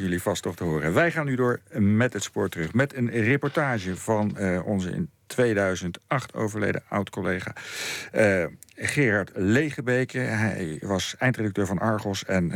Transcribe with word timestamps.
jullie 0.00 0.22
vast 0.22 0.42
toch 0.42 0.56
te 0.56 0.64
horen. 0.64 0.92
Wij 0.92 1.10
gaan 1.10 1.26
nu 1.26 1.34
door 1.34 1.60
met 1.78 2.12
het 2.12 2.22
spoor 2.22 2.48
terug. 2.48 2.72
Met 2.72 2.94
een 2.94 3.10
reportage 3.10 3.96
van 3.96 4.36
uh, 4.38 4.66
onze 4.66 5.06
2008 5.30 6.34
overleden 6.34 6.82
oud-collega 6.88 7.52
uh, 8.14 8.44
Gerard 8.76 9.30
Legebeke. 9.34 10.18
Hij 10.18 10.78
was 10.80 11.14
eindredacteur 11.18 11.66
van 11.66 11.78
Argos 11.78 12.24
en 12.24 12.52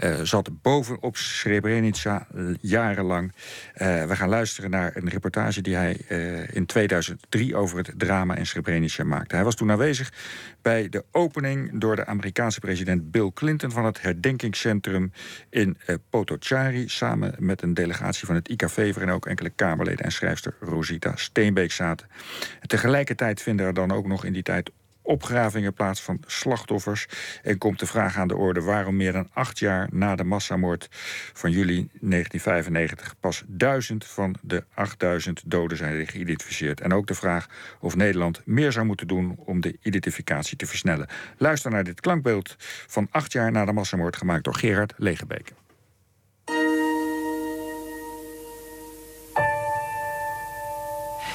uh, 0.00 0.20
zat 0.22 0.62
bovenop 0.62 1.16
Srebrenica 1.16 2.26
jarenlang. 2.60 3.32
we 3.76 4.16
gaan 4.16 4.28
luisteren 4.28 4.70
naar 4.70 4.96
een 4.96 5.08
reportage 5.08 5.60
die 5.60 5.74
hij 5.74 5.92
in 6.52 6.66
2003 6.66 7.56
over 7.56 7.78
het 7.78 7.92
drama 7.96 8.34
in 8.36 8.46
Srebrenica 8.46 9.04
maakte. 9.04 9.34
Hij 9.34 9.44
was 9.44 9.54
toen 9.54 9.70
aanwezig 9.70 10.12
bij 10.62 10.88
de 10.88 11.04
opening 11.12 11.80
door 11.80 11.96
de 11.96 12.06
Amerikaanse 12.06 12.60
president 12.60 13.10
Bill 13.10 13.30
Clinton 13.34 13.70
van 13.70 13.84
het 13.84 14.02
herdenkingscentrum 14.02 15.12
in 15.50 15.76
Potocari. 16.10 16.88
Samen 16.88 17.34
met 17.38 17.62
een 17.62 17.74
delegatie 17.74 18.26
van 18.26 18.34
het 18.34 18.48
IKV, 18.48 18.94
waarin 18.94 19.14
ook 19.14 19.26
enkele 19.26 19.50
Kamerleden 19.50 20.04
en 20.04 20.12
schrijfster 20.12 20.54
Rosita 20.60 21.16
Steenbeek 21.16 21.72
tegelijkertijd 22.66 23.42
vinden 23.42 23.66
er 23.66 23.74
dan 23.74 23.92
ook 23.92 24.06
nog 24.06 24.24
in 24.24 24.32
die 24.32 24.42
tijd 24.42 24.70
opgravingen 25.06 25.72
plaats 25.72 26.02
van 26.02 26.20
slachtoffers. 26.26 27.06
En 27.42 27.58
komt 27.58 27.78
de 27.78 27.86
vraag 27.86 28.16
aan 28.16 28.28
de 28.28 28.36
orde 28.36 28.62
waarom 28.62 28.96
meer 28.96 29.12
dan 29.12 29.28
acht 29.32 29.58
jaar 29.58 29.88
na 29.92 30.16
de 30.16 30.24
massamoord 30.24 30.88
van 31.32 31.50
juli 31.50 31.88
1995 32.00 33.14
pas 33.20 33.44
duizend 33.46 34.06
van 34.06 34.36
de 34.42 34.64
8000 34.74 35.42
doden 35.46 35.76
zijn 35.76 36.06
geïdentificeerd. 36.06 36.80
En 36.80 36.92
ook 36.92 37.06
de 37.06 37.14
vraag 37.14 37.46
of 37.80 37.96
Nederland 37.96 38.42
meer 38.44 38.72
zou 38.72 38.86
moeten 38.86 39.08
doen 39.08 39.34
om 39.38 39.60
de 39.60 39.78
identificatie 39.82 40.56
te 40.56 40.66
versnellen. 40.66 41.08
Luister 41.36 41.70
naar 41.70 41.84
dit 41.84 42.00
klankbeeld 42.00 42.56
van 42.86 43.08
acht 43.10 43.32
jaar 43.32 43.52
na 43.52 43.64
de 43.64 43.72
massamoord 43.72 44.16
gemaakt 44.16 44.44
door 44.44 44.54
Gerard 44.54 44.92
Legebeke. 44.96 45.52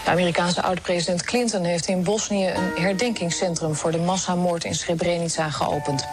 De 0.04 0.10
Amerikaanse 0.10 0.62
oud-president 0.62 1.24
Clinton 1.24 1.64
heeft 1.64 1.88
in 1.88 2.04
Bosnië 2.04 2.48
een 2.48 2.84
herdenkingscentrum 2.84 3.76
voor 3.76 3.92
de 3.92 3.98
massamoord 3.98 4.64
in 4.64 4.76
Srebrenica 4.76 5.50
geopend. 5.50 6.06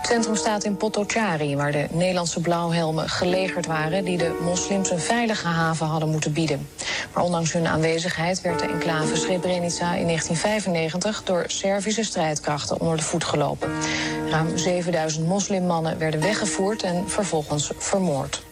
Het 0.00 0.06
centrum 0.06 0.36
staat 0.36 0.64
in 0.64 0.76
Potocari, 0.76 1.56
waar 1.56 1.72
de 1.72 1.86
Nederlandse 1.90 2.40
blauwhelmen 2.40 3.08
gelegerd 3.08 3.66
waren 3.66 4.04
die 4.04 4.18
de 4.18 4.38
moslims 4.42 4.90
een 4.90 5.00
veilige 5.00 5.46
haven 5.46 5.86
hadden 5.86 6.10
moeten 6.10 6.32
bieden. 6.32 6.68
Maar 7.14 7.24
ondanks 7.24 7.52
hun 7.52 7.66
aanwezigheid 7.66 8.40
werd 8.40 8.58
de 8.58 8.66
enclave 8.66 9.16
Srebrenica 9.16 9.94
in 9.94 10.06
1995 10.06 11.22
door 11.24 11.44
Servische 11.46 12.04
strijdkrachten 12.04 12.80
onder 12.80 12.96
de 12.96 13.02
voet 13.02 13.24
gelopen. 13.24 13.70
Ruim 14.30 14.58
7000 14.58 15.26
moslimmannen 15.26 15.98
werden 15.98 16.20
weggevoerd 16.20 16.82
en 16.82 17.08
vervolgens 17.08 17.70
vermoord. 17.78 18.48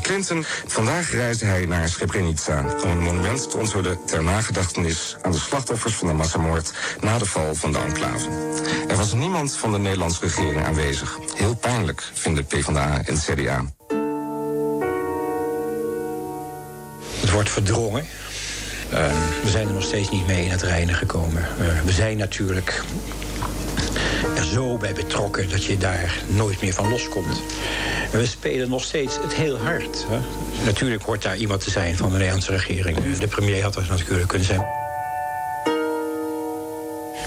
Clinton. 0.00 0.44
Vandaag 0.66 1.10
reisde 1.10 1.44
hij 1.44 1.66
naar 1.66 1.88
Srebrenica 1.88 2.64
om 2.82 2.90
een 2.90 2.98
monument 2.98 3.50
te 3.50 3.56
onthullen 3.56 3.98
ter 4.06 4.22
nagedachtenis 4.22 5.16
aan 5.22 5.32
de 5.32 5.38
slachtoffers 5.38 5.94
van 5.94 6.08
de 6.08 6.14
massamoord 6.14 6.72
na 7.00 7.18
de 7.18 7.26
val 7.26 7.54
van 7.54 7.72
de 7.72 7.78
enclave. 7.78 8.28
Er 8.88 8.96
was 8.96 9.12
niemand 9.12 9.56
van 9.56 9.72
de 9.72 9.78
Nederlandse 9.78 10.20
regering 10.20 10.64
aanwezig. 10.64 11.18
Heel 11.34 11.54
pijnlijk, 11.54 12.10
vinden 12.12 12.46
PvdA 12.46 13.02
en 13.04 13.18
CDA. 13.18 13.64
Het 17.20 17.30
wordt 17.30 17.50
verdrongen. 17.50 18.06
Uh, 18.92 19.06
we 19.42 19.50
zijn 19.50 19.66
er 19.66 19.72
nog 19.72 19.82
steeds 19.82 20.10
niet 20.10 20.26
mee 20.26 20.44
in 20.44 20.50
het 20.50 20.62
reinen 20.62 20.94
gekomen. 20.94 21.46
Uh, 21.60 21.80
we 21.84 21.92
zijn 21.92 22.16
natuurlijk 22.16 22.82
zo 24.44 24.76
bij 24.76 24.92
betrokken 24.92 25.50
dat 25.50 25.64
je 25.64 25.78
daar 25.78 26.22
nooit 26.26 26.60
meer 26.60 26.72
van 26.72 26.88
loskomt. 26.88 27.42
En 28.12 28.18
we 28.18 28.26
spelen 28.26 28.68
nog 28.68 28.84
steeds 28.84 29.16
het 29.22 29.34
heel 29.34 29.58
hard. 29.58 30.06
Hè? 30.08 30.18
Natuurlijk 30.64 31.02
hoort 31.02 31.22
daar 31.22 31.36
iemand 31.36 31.64
te 31.64 31.70
zijn 31.70 31.96
van 31.96 32.08
de 32.10 32.16
Nederlandse 32.16 32.50
regering. 32.50 33.18
De 33.18 33.26
premier 33.28 33.62
had 33.62 33.76
er 33.76 33.86
natuurlijk 33.88 34.28
kunnen 34.28 34.46
zijn. 34.46 34.66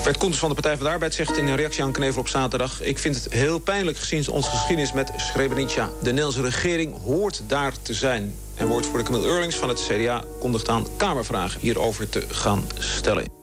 Bert 0.03 0.19
Koenters 0.19 0.39
van 0.39 0.49
de 0.49 0.55
Partij 0.55 0.75
van 0.75 0.85
de 0.85 0.91
Arbeid 0.91 1.13
zegt 1.13 1.37
in 1.37 1.47
een 1.47 1.55
reactie 1.55 1.83
aan 1.83 1.91
Knevel 1.91 2.21
op 2.21 2.27
zaterdag... 2.27 2.81
ik 2.81 2.97
vind 2.97 3.15
het 3.15 3.33
heel 3.33 3.59
pijnlijk 3.59 3.97
gezien 3.97 4.29
onze 4.29 4.49
geschiedenis 4.49 4.93
met 4.93 5.11
Srebrenica. 5.17 5.89
De 5.99 6.09
Nederlandse 6.09 6.41
regering 6.41 7.01
hoort 7.03 7.41
daar 7.47 7.73
te 7.81 7.93
zijn. 7.93 8.35
En 8.55 8.67
woordvoerder 8.67 9.05
Camille 9.05 9.27
Eurlings 9.27 9.55
van 9.55 9.69
het 9.69 9.87
CDA 9.87 10.23
kondigt 10.39 10.69
aan 10.69 10.87
Kamervragen 10.97 11.59
hierover 11.59 12.09
te 12.09 12.23
gaan 12.31 12.67
stellen. 12.77 13.36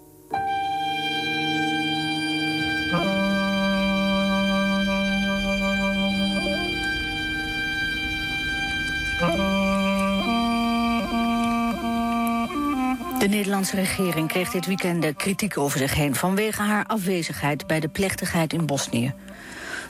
Nederlandse 13.35 13.77
regering 13.77 14.29
kreeg 14.29 14.51
dit 14.51 14.67
weekend 14.67 15.17
kritiek 15.17 15.59
over 15.59 15.79
zich 15.79 15.95
heen... 15.95 16.15
vanwege 16.15 16.63
haar 16.63 16.87
afwezigheid 16.87 17.67
bij 17.67 17.81
de 17.81 17.89
plechtigheid 17.89 18.53
in 18.53 18.67
Bosnië. 18.67 19.15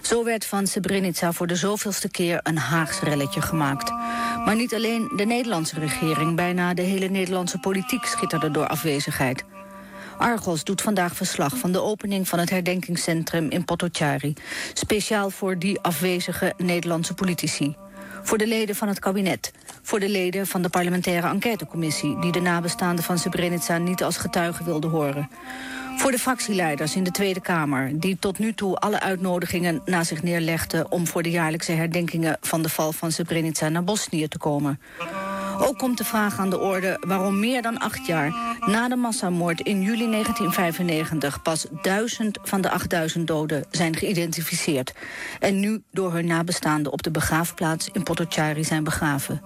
Zo 0.03 0.25
werd 0.25 0.47
van 0.47 0.67
Srebrenica 0.67 1.33
voor 1.33 1.47
de 1.47 1.57
zoveelste 1.57 2.11
keer 2.11 2.41
een 2.43 2.59
Haags 2.59 3.01
relletje 3.01 3.41
gemaakt. 3.43 3.91
Maar 4.45 4.57
niet 4.57 4.75
alleen 4.75 5.13
de 5.17 5.25
Nederlandse 5.25 5.81
regering... 5.81 6.37
bijna 6.37 6.75
de 6.75 6.83
hele 6.83 7.09
Nederlandse 7.09 7.59
politiek 7.59 8.05
schitterde 8.05 8.51
door 8.51 8.67
afwezigheid. 8.67 9.45
Argos 10.19 10.65
doet 10.65 10.83
vandaag 10.83 11.17
verslag 11.17 11.59
van 11.59 11.73
de 11.73 11.83
opening 11.83 12.29
van 12.29 12.39
het 12.39 12.51
herdenkingscentrum 12.51 13.51
in 13.51 13.65
Potocari. 13.65 14.33
Speciaal 14.73 15.31
voor 15.31 15.59
die 15.59 15.81
afwezige 15.81 16.55
Nederlandse 16.57 17.15
politici. 17.15 17.77
Voor 18.23 18.39
de 18.39 18.47
leden 18.47 18.75
van 18.75 18.89
het 18.89 18.99
kabinet. 18.99 19.53
Voor 19.83 20.01
de 20.01 20.09
leden 20.09 20.47
van 20.47 20.63
de 20.63 20.69
parlementaire 20.69 21.29
enquêtecommissie... 21.29 22.21
die 22.21 22.33
de 22.33 22.41
nabestaanden 22.41 23.05
van 23.05 23.19
Srebrenica 23.19 23.79
niet 23.79 24.03
als 24.03 24.17
getuigen 24.17 24.65
wilden 24.65 24.91
horen. 24.91 25.31
Voor 25.97 26.11
de 26.11 26.19
fractieleiders 26.19 26.97
in 26.97 27.05
de 27.05 27.11
Tweede 27.11 27.41
Kamer... 27.41 28.01
die 28.01 28.17
tot 28.19 28.39
nu 28.39 28.55
toe 28.55 28.77
alle 28.77 29.01
uitnodigingen 29.01 29.83
na 29.85 30.05
zich 30.05 30.23
neerlegden... 30.23 30.91
om 30.91 31.07
voor 31.07 31.23
de 31.23 31.31
jaarlijkse 31.31 31.73
herdenkingen 31.73 32.37
van 32.41 32.63
de 32.63 32.69
val 32.69 32.93
van 32.93 33.13
Srebrenica 33.13 33.69
naar 33.69 33.85
Bosnië 33.85 34.29
te 34.29 34.39
komen. 34.39 34.81
Ook 35.59 35.79
komt 35.79 35.99
de 35.99 36.05
vraag 36.05 36.39
aan 36.39 36.51
de 36.51 36.59
orde 36.59 36.97
waarom 37.01 37.39
meer 37.39 37.63
dan 37.63 37.79
acht 37.79 38.07
jaar 38.07 38.57
na 38.67 38.89
de 38.89 38.97
massamoord 38.97 39.61
in 39.61 39.83
juli 39.83 40.11
1995 40.11 41.43
pas 41.43 41.67
duizend 41.83 42.39
van 42.43 42.61
de 42.61 42.71
8000 42.71 43.27
doden 43.27 43.65
zijn 43.71 43.97
geïdentificeerd. 43.97 44.93
En 45.41 45.61
nu 45.61 45.83
door 45.91 46.13
hun 46.13 46.27
nabestaanden 46.27 46.93
op 46.93 47.03
de 47.03 47.11
begraafplaats 47.11 47.89
in 47.93 48.03
Potocari 48.03 48.65
zijn 48.65 48.85
begraven. 48.85 49.43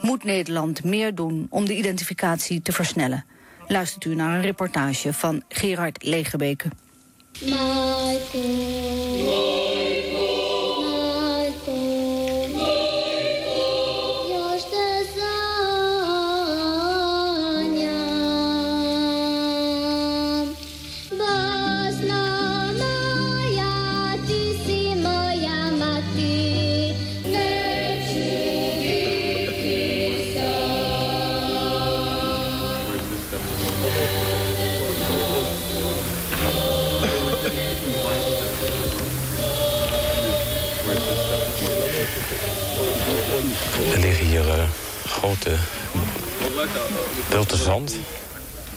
Moet 0.00 0.24
Nederland 0.24 0.84
meer 0.84 1.14
doen 1.14 1.46
om 1.50 1.66
de 1.66 1.76
identificatie 1.76 2.62
te 2.62 2.72
versnellen? 2.72 3.24
Luistert 3.66 4.04
u 4.04 4.14
naar 4.14 4.34
een 4.34 4.42
reportage 4.42 5.12
van 5.12 5.42
Gerard 5.48 6.04
Legebeke. 6.04 6.68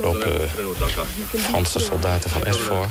Op 0.01 0.25
uh, 0.25 1.41
Franse 1.41 1.79
soldaten 1.79 2.29
van 2.29 2.53
SVOR. 2.53 2.87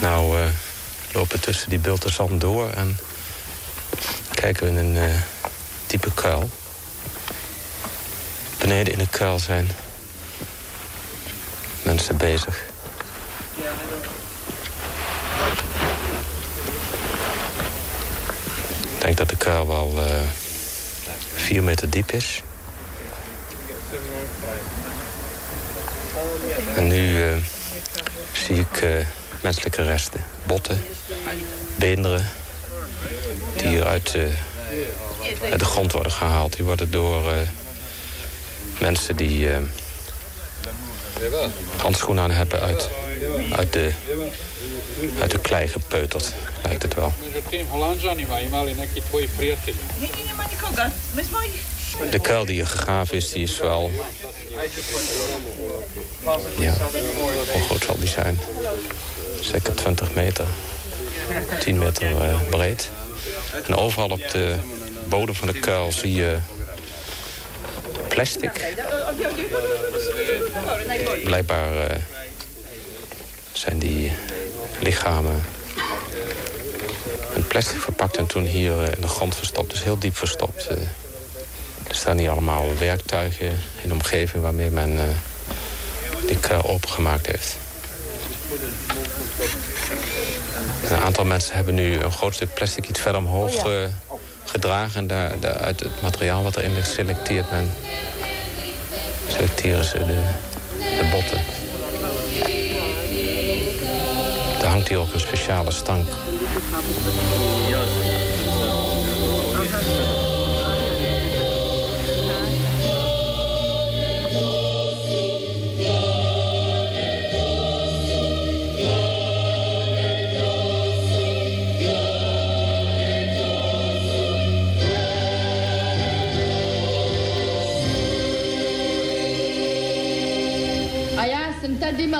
Nou, 0.00 0.38
uh, 0.38 0.44
lopen 1.12 1.40
tussen 1.40 1.70
die 1.70 1.78
bulten 1.78 2.12
zand 2.12 2.40
door 2.40 2.70
en 2.70 2.98
kijken 4.34 4.64
we 4.64 4.70
in 4.70 4.76
een 4.76 4.94
uh, 4.94 5.14
diepe 5.86 6.12
kuil. 6.14 6.50
Beneden 8.58 8.92
in 8.92 8.98
de 8.98 9.08
kuil 9.08 9.38
zijn 9.38 9.70
mensen 11.82 12.16
bezig. 12.16 12.64
Ik 18.94 19.02
denk 19.02 19.16
dat 19.16 19.28
de 19.28 19.36
kuil 19.36 19.66
wel 19.66 19.92
uh, 19.96 20.02
vier 21.46 21.62
meter 21.62 21.90
diep 21.90 22.12
is. 22.12 22.42
En 26.74 26.86
nu 26.86 27.24
uh, 27.24 27.36
zie 28.32 28.56
ik 28.56 29.04
menselijke 29.42 29.82
resten. 29.82 30.24
Botten, 30.46 30.84
beenderen, 31.76 32.28
die 33.56 33.68
hier 33.68 33.86
uit, 33.86 34.16
uit 35.50 35.58
de 35.58 35.64
grond 35.64 35.92
worden 35.92 36.12
gehaald. 36.12 36.56
Die 36.56 36.64
worden 36.64 36.90
door 36.90 37.22
mensen 38.78 39.16
die 39.16 39.48
handschoenen 41.76 42.24
aan 42.24 42.30
hebben 42.30 42.60
uit, 42.60 42.88
uit, 43.50 43.72
de, 43.72 43.92
uit 45.20 45.30
de 45.30 45.38
klei 45.38 45.68
gepeuterd, 45.68 46.32
lijkt 46.64 46.82
het 46.82 46.94
wel. 46.94 47.12
De 52.10 52.20
kuil 52.20 52.44
die 52.44 52.54
hier 52.54 52.66
gegraven 52.66 53.16
is, 53.16 53.30
die 53.30 53.42
is 53.42 53.58
wel... 53.58 53.90
Ja, 56.58 56.74
hoe 57.52 57.62
groot 57.62 57.84
zal 57.84 57.98
die 57.98 58.08
zijn? 58.08 58.38
Zeker 59.40 59.74
20 59.74 60.14
meter. 60.14 60.46
10 61.60 61.78
meter 61.78 62.10
uh, 62.10 62.40
breed. 62.50 62.90
En 63.66 63.76
overal 63.76 64.08
op 64.08 64.28
de 64.28 64.54
bodem 65.08 65.34
van 65.34 65.46
de 65.46 65.60
kuil 65.60 65.92
zie 65.92 66.14
je 66.14 66.36
plastic. 68.08 68.74
Blijkbaar 71.24 71.74
uh, 71.74 71.96
zijn 73.58 73.78
die 73.78 74.12
lichamen 74.80 75.44
in 77.34 77.46
plastic 77.46 77.80
verpakt 77.80 78.16
en 78.16 78.26
toen 78.26 78.44
hier 78.44 78.72
uh, 78.72 78.82
in 78.82 79.00
de 79.00 79.08
grond 79.08 79.34
verstopt. 79.34 79.70
Dus 79.70 79.84
heel 79.84 79.98
diep 79.98 80.16
verstopt. 80.16 80.68
Uh, 80.70 80.78
er 81.88 81.94
staan 81.94 82.18
hier 82.18 82.30
allemaal 82.30 82.64
werktuigen 82.78 83.46
in 83.82 83.88
de 83.88 83.92
omgeving 83.92 84.42
waarmee 84.42 84.70
men 84.70 84.98
die 86.26 86.38
kuil 86.38 86.64
opengemaakt 86.64 87.26
heeft. 87.26 87.56
Een 90.90 90.96
aantal 90.96 91.24
mensen 91.24 91.54
hebben 91.54 91.74
nu 91.74 91.98
een 92.00 92.12
groot 92.12 92.34
stuk 92.34 92.54
plastic 92.54 92.88
iets 92.88 93.00
verder 93.00 93.20
omhoog 93.20 93.64
oh 93.64 93.84
gedragen. 94.44 95.00
En 95.00 95.06
daar, 95.06 95.40
daar, 95.40 95.56
uit 95.56 95.80
het 95.80 96.02
materiaal 96.02 96.42
wat 96.42 96.56
erin 96.56 96.74
ligt 96.74 96.90
selecteert 96.90 97.50
men 97.50 97.70
selecteren 99.28 99.84
ze 99.84 99.98
de, 99.98 100.22
de 100.78 101.08
botten. 101.10 101.40
Hier 104.88 104.98
ook 104.98 105.12
een 105.12 105.20
speciale 105.20 105.70
stank. 105.70 106.08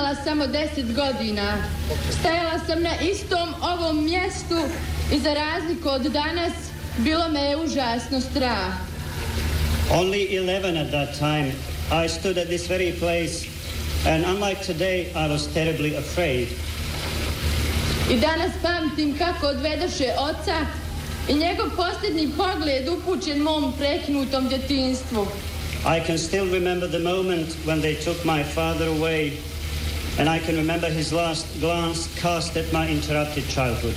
Imala 0.07 0.23
samo 0.23 0.47
10 0.47 0.93
godina. 0.93 1.57
Stajala 2.19 2.59
sam 2.67 2.81
na 2.81 2.99
istom 3.01 3.53
ovom 3.61 4.05
mjestu 4.05 4.57
i 5.13 5.19
za 5.19 5.33
razliku 5.33 5.89
od 5.89 6.01
danas 6.01 6.53
bilo 6.97 7.29
me 7.29 7.41
je 7.41 7.57
užasno 7.57 8.21
strah. 8.21 8.73
Only 9.91 10.27
11 10.31 10.81
at 10.81 10.91
that 10.91 11.19
time. 11.19 11.51
I 12.05 12.09
stood 12.09 12.37
at 12.37 12.47
this 12.47 12.69
very 12.69 12.99
place 12.99 13.47
and 14.05 14.25
unlike 14.25 14.73
today 14.73 15.07
I 15.15 15.27
was 15.29 15.53
terribly 15.53 15.97
afraid. 15.97 16.47
I 18.11 18.19
danas 18.19 18.51
pamtim 18.61 19.17
kako 19.17 19.47
odvedoše 19.47 20.11
oca 20.17 20.65
i 21.29 21.33
njegov 21.33 21.69
posljednji 21.75 22.29
pogled 22.37 22.89
upućen 22.89 23.39
mom 23.39 23.73
prekinutom 23.77 24.47
djetinstvu. 24.47 25.27
I 25.97 26.07
can 26.07 26.17
still 26.17 26.51
remember 26.53 26.89
the 26.89 26.99
moment 26.99 27.47
when 27.65 27.81
they 27.81 28.05
took 28.05 28.25
my 28.25 28.43
father 28.43 28.87
away 28.87 29.31
and 30.17 30.27
I 30.27 30.39
can 30.39 30.55
remember 30.55 30.89
his 30.89 31.13
last 31.13 31.45
glance 31.59 32.07
cast 32.19 32.57
at 32.57 32.71
my 32.73 32.87
interrupted 32.87 33.47
childhood. 33.47 33.95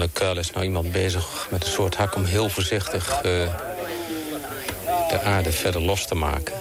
De 0.00 0.08
kuil 0.12 0.38
is 0.38 0.50
nou 0.50 0.64
iemand 0.64 0.92
bezig 0.92 1.46
met 1.50 1.64
een 1.64 1.70
soort 1.70 1.96
hak 1.96 2.14
om 2.14 2.24
heel 2.24 2.48
voorzichtig 2.48 3.16
uh, 3.16 3.22
de 5.08 5.20
aarde 5.24 5.52
verder 5.52 5.80
los 5.80 6.06
te 6.06 6.14
maken. 6.14 6.54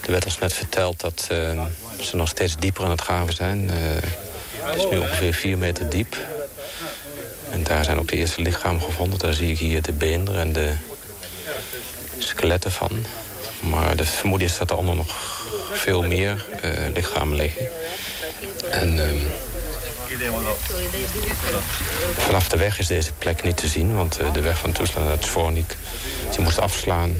Er 0.00 0.10
werd 0.10 0.24
ons 0.24 0.38
net 0.38 0.52
verteld 0.52 1.00
dat 1.00 1.28
uh, 1.32 1.64
ze 2.00 2.16
nog 2.16 2.28
steeds 2.28 2.56
dieper 2.56 2.84
aan 2.84 2.90
het 2.90 3.00
graven 3.00 3.34
zijn. 3.34 3.64
Uh, 3.64 3.70
het 4.60 4.76
is 4.76 4.90
nu 4.90 4.98
ongeveer 4.98 5.34
4 5.34 5.58
meter 5.58 5.88
diep. 5.88 6.16
En 7.50 7.62
daar 7.62 7.84
zijn 7.84 7.98
ook 7.98 8.08
de 8.08 8.16
eerste 8.16 8.42
lichamen 8.42 8.82
gevonden. 8.82 9.18
Daar 9.18 9.34
zie 9.34 9.50
ik 9.50 9.58
hier 9.58 9.82
de 9.82 9.92
beenderen 9.92 10.40
en 10.40 10.52
de 10.52 10.72
skeletten 12.18 12.72
van. 12.72 13.04
Maar 13.60 13.96
de 13.96 14.04
vermoeden 14.04 14.48
is 14.48 14.58
dat 14.58 14.70
er 14.70 14.76
allemaal 14.76 14.94
nog 14.94 15.44
veel 15.72 16.02
meer 16.02 16.46
lichamen 16.94 17.36
liggen. 17.36 17.68
En 18.70 18.98
ehm, 18.98 19.16
Vanaf 22.16 22.48
de 22.48 22.56
weg 22.56 22.78
is 22.78 22.86
deze 22.86 23.12
plek 23.12 23.42
niet 23.42 23.56
te 23.56 23.68
zien, 23.68 23.96
want 23.96 24.18
eh, 24.18 24.32
de 24.32 24.40
weg 24.40 24.58
van 24.58 24.72
Tuzla 24.72 25.02
naar 25.02 25.16
Zvornik, 25.20 25.76
die 26.30 26.40
moest 26.40 26.58
afslaan. 26.58 27.16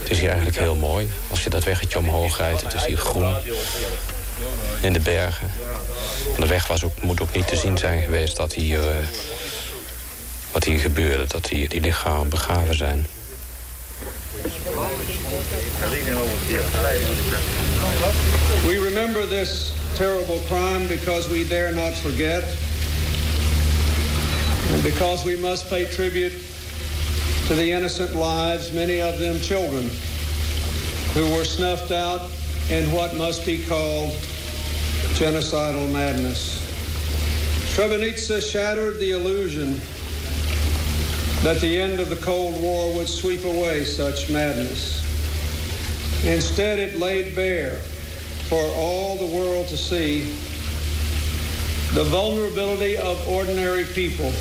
Het 0.00 0.10
is 0.10 0.18
hier 0.18 0.28
eigenlijk 0.28 0.58
heel 0.58 0.74
mooi. 0.74 1.10
Als 1.30 1.44
je 1.44 1.50
dat 1.50 1.64
weggetje 1.64 1.98
omhoog 1.98 2.38
rijdt, 2.38 2.62
het 2.62 2.74
is 2.74 2.84
hier 2.84 2.96
groen. 2.96 3.34
In 4.80 4.92
de 4.92 5.00
bergen. 5.00 5.50
de 6.38 6.46
weg 6.46 6.66
was 6.66 6.84
ook, 6.84 7.02
moet 7.02 7.20
ook 7.20 7.34
niet 7.34 7.48
te 7.48 7.56
zien 7.56 7.78
zijn 7.78 8.02
geweest 8.02 8.36
dat 8.36 8.52
hier, 8.52 8.78
uh, 8.78 8.96
wat 10.52 10.64
hier 10.64 10.78
gebeurde. 10.78 11.26
Dat 11.26 11.48
hier 11.48 11.68
die 11.68 11.80
lichamen 11.80 12.28
begraven 12.28 12.76
zijn. 12.76 13.06
We 18.64 18.80
remember 18.84 19.28
this 19.28 19.72
terrible 19.98 20.38
crime 20.46 20.86
because 20.86 21.28
we 21.28 21.42
dare 21.42 21.72
not 21.72 21.92
forget, 21.92 22.44
and 24.72 24.82
because 24.84 25.24
we 25.24 25.34
must 25.34 25.68
pay 25.68 25.86
tribute 25.86 26.32
to 27.48 27.56
the 27.56 27.72
innocent 27.72 28.14
lives, 28.14 28.72
many 28.72 29.00
of 29.00 29.18
them 29.18 29.40
children, 29.40 29.90
who 31.14 31.28
were 31.34 31.44
snuffed 31.44 31.90
out 31.90 32.30
in 32.70 32.88
what 32.92 33.16
must 33.16 33.44
be 33.44 33.64
called 33.64 34.10
genocidal 35.18 35.92
madness. 35.92 36.60
Srebrenica 37.74 38.40
shattered 38.40 39.00
the 39.00 39.10
illusion 39.10 39.80
that 41.42 41.60
the 41.60 41.76
end 41.76 41.98
of 41.98 42.08
the 42.08 42.22
Cold 42.24 42.62
War 42.62 42.94
would 42.94 43.08
sweep 43.08 43.44
away 43.44 43.82
such 43.82 44.30
madness. 44.30 45.02
Instead, 46.24 46.78
it 46.78 47.00
laid 47.00 47.34
bare 47.34 47.80
for 48.48 48.64
all 48.76 49.16
the 49.16 49.26
world 49.26 49.68
to 49.68 49.76
see 49.76 50.22
the 51.92 52.04
vulnerability 52.04 52.96
of 52.96 53.28
ordinary 53.28 53.84
people 53.84 54.32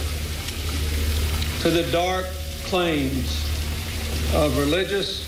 to 1.60 1.70
the 1.70 1.86
dark 1.92 2.26
claims 2.64 3.44
of 4.34 4.58
religious 4.58 5.28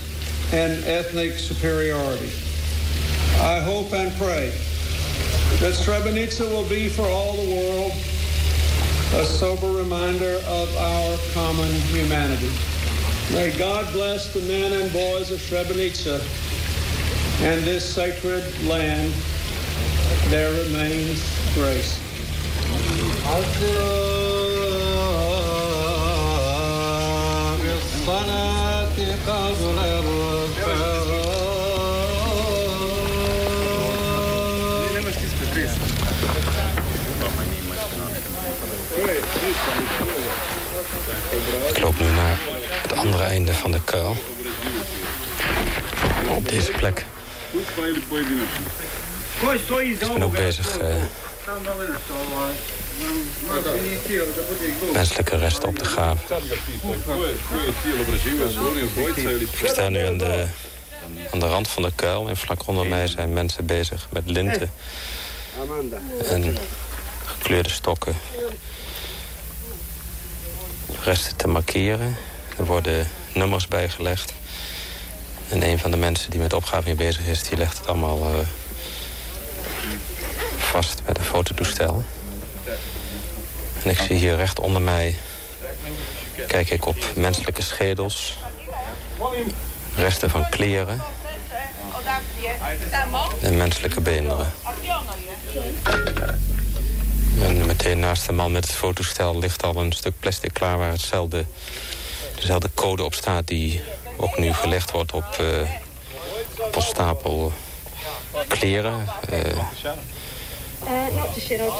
and 0.53 0.83
ethnic 0.85 1.33
superiority. 1.33 2.31
I 3.41 3.59
hope 3.59 3.91
and 3.93 4.13
pray 4.13 4.49
that 5.59 5.73
Srebrenica 5.73 6.49
will 6.49 6.67
be 6.69 6.87
for 6.87 7.03
all 7.03 7.33
the 7.33 7.55
world 7.55 7.91
a 9.13 9.25
sober 9.25 9.71
reminder 9.71 10.39
of 10.47 10.77
our 10.77 11.17
common 11.33 11.71
humanity. 11.91 12.51
May 13.33 13.51
God 13.57 13.91
bless 13.91 14.33
the 14.33 14.41
men 14.41 14.71
and 14.71 14.91
boys 14.93 15.31
of 15.31 15.39
Srebrenica 15.39 16.21
and 17.41 17.63
this 17.63 17.85
sacred 17.85 18.43
land, 18.63 19.13
there 20.29 20.51
remains 20.51 21.23
grace. 21.53 21.97
Ik 41.69 41.79
loop 41.79 41.99
nu 41.99 42.05
naar 42.05 42.39
het 42.81 42.93
andere 42.93 43.23
einde 43.23 43.53
van 43.53 43.71
de 43.71 43.81
kuil. 43.83 44.15
Op 46.29 46.49
deze 46.49 46.71
plek. 46.71 47.05
Ik 49.91 49.99
ben 49.99 50.23
ook 50.23 50.31
bezig... 50.31 50.81
Uh, 50.81 50.95
menselijke 54.93 55.37
resten 55.37 55.69
op 55.69 55.77
te 55.77 55.85
graven. 55.85 56.37
Ik 59.39 59.69
sta 59.69 59.89
nu 59.89 60.05
aan 60.05 60.17
de, 60.17 60.45
aan 61.31 61.39
de 61.39 61.47
rand 61.47 61.67
van 61.67 61.83
de 61.83 61.91
kuil 61.95 62.29
en 62.29 62.37
vlak 62.37 62.67
onder 62.67 62.87
mij 62.87 63.07
zijn 63.07 63.33
mensen 63.33 63.65
bezig 63.65 64.07
met 64.11 64.23
linten 64.25 64.71
en 66.25 66.57
gekleurde 67.25 67.69
stokken. 67.69 68.15
Resten 71.03 71.35
te 71.35 71.47
markeren. 71.47 72.17
Er 72.57 72.65
worden 72.65 73.07
nummers 73.33 73.67
bijgelegd. 73.67 74.33
En 75.49 75.63
een 75.63 75.79
van 75.79 75.91
de 75.91 75.97
mensen 75.97 76.31
die 76.31 76.39
met 76.39 76.53
opgave 76.53 76.95
bezig 76.95 77.25
is, 77.25 77.43
die 77.43 77.57
legt 77.57 77.77
het 77.77 77.87
allemaal 77.87 78.17
uh, 78.17 78.39
vast 80.57 81.01
met 81.05 81.17
een 81.17 81.23
fototoestel. 81.23 82.03
En 83.83 83.89
ik 83.89 83.97
zie 83.97 84.15
hier 84.15 84.35
recht 84.35 84.59
onder 84.59 84.81
mij... 84.81 85.15
kijk 86.47 86.69
ik 86.69 86.85
op 86.85 86.97
menselijke 87.15 87.61
schedels. 87.61 88.37
Resten 89.95 90.29
van 90.29 90.49
kleren. 90.49 91.01
En 93.41 93.57
menselijke 93.57 94.01
beenderen. 94.01 94.53
En 97.41 97.65
meteen 97.65 97.99
naast 97.99 98.25
de 98.25 98.31
man 98.31 98.51
met 98.51 98.63
het 98.63 98.75
fotostel 98.75 99.39
ligt 99.39 99.63
al 99.63 99.75
een 99.75 99.91
stuk 99.91 100.13
plastic 100.19 100.53
klaar... 100.53 100.77
waar 100.77 100.91
hetzelfde, 100.91 101.45
dezelfde 102.35 102.69
code 102.73 103.03
op 103.03 103.13
staat 103.13 103.47
die 103.47 103.81
ook 104.19 104.37
nu 104.37 104.53
gelegd 104.53 104.91
wordt 104.91 105.13
op, 105.13 105.37
uh, 105.41 105.61
op 106.57 106.75
een 106.75 106.81
stapel 106.81 107.51
kleren. 108.47 109.07
Uh, 109.33 109.63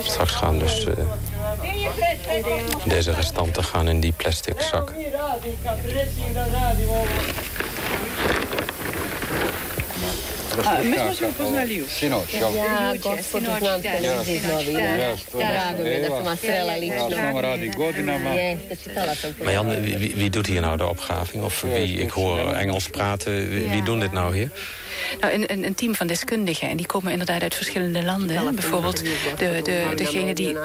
straks 0.04 0.32
gaan 0.32 0.60
dus 0.60 0.86
deze 2.86 3.12
restanten 3.12 3.64
gaan 3.64 3.88
in 3.88 4.00
die 4.00 4.12
plastic 4.12 4.62
zak. 4.62 4.94
A, 10.66 10.84
my 10.84 10.98
smo 10.98 11.14
se 11.14 11.28
upoznali 11.28 11.76
još. 11.76 11.90
Sinoć, 11.90 12.34
ja. 12.34 12.40
Ja, 12.40 12.94
gospodu 13.04 13.52
znam 13.60 13.82
te 13.82 14.34
iz 14.34 14.44
novina. 14.44 14.98
Drago 15.34 15.84
mi 15.84 15.90
je 15.90 16.00
da 16.00 16.08
sam 16.08 16.26
vas 16.26 16.40
srela 16.40 16.74
lično. 16.74 17.18
Ja, 17.18 17.42
radi 17.42 17.72
godinama. 17.78 18.30
Jeste, 18.30 18.76
čitala 18.76 19.16
sam. 19.16 19.34
Maar 19.44 19.54
Jan, 19.54 19.70
wie, 19.70 20.14
wie 20.16 20.30
doet 20.30 20.48
hier 20.48 20.62
nou 20.62 20.78
de 20.78 20.86
opgraving? 20.86 21.44
Of 21.44 21.64
wie, 21.64 22.00
ik 22.00 22.12
hoor 22.12 22.54
Engels 22.54 22.88
praten. 22.90 23.50
Wie, 23.50 23.70
wie 23.70 23.84
doen 23.84 24.00
dit 24.00 24.12
nou 24.12 24.36
hier? 24.36 24.50
Nou, 25.20 25.34
een, 25.34 25.66
een, 25.66 25.76
team 25.76 25.96
van 25.96 26.08
deskundigen. 26.08 26.70
En 26.70 26.78
die 26.78 26.86
komen 26.86 27.12
inderdaad 27.12 27.42
uit 27.42 27.56
verschillende 27.56 28.04
landen. 28.04 28.56
Bijvoorbeeld 28.56 29.04
de, 29.38 29.60
de, 29.64 29.92
degene 29.96 30.34
die 30.34 30.58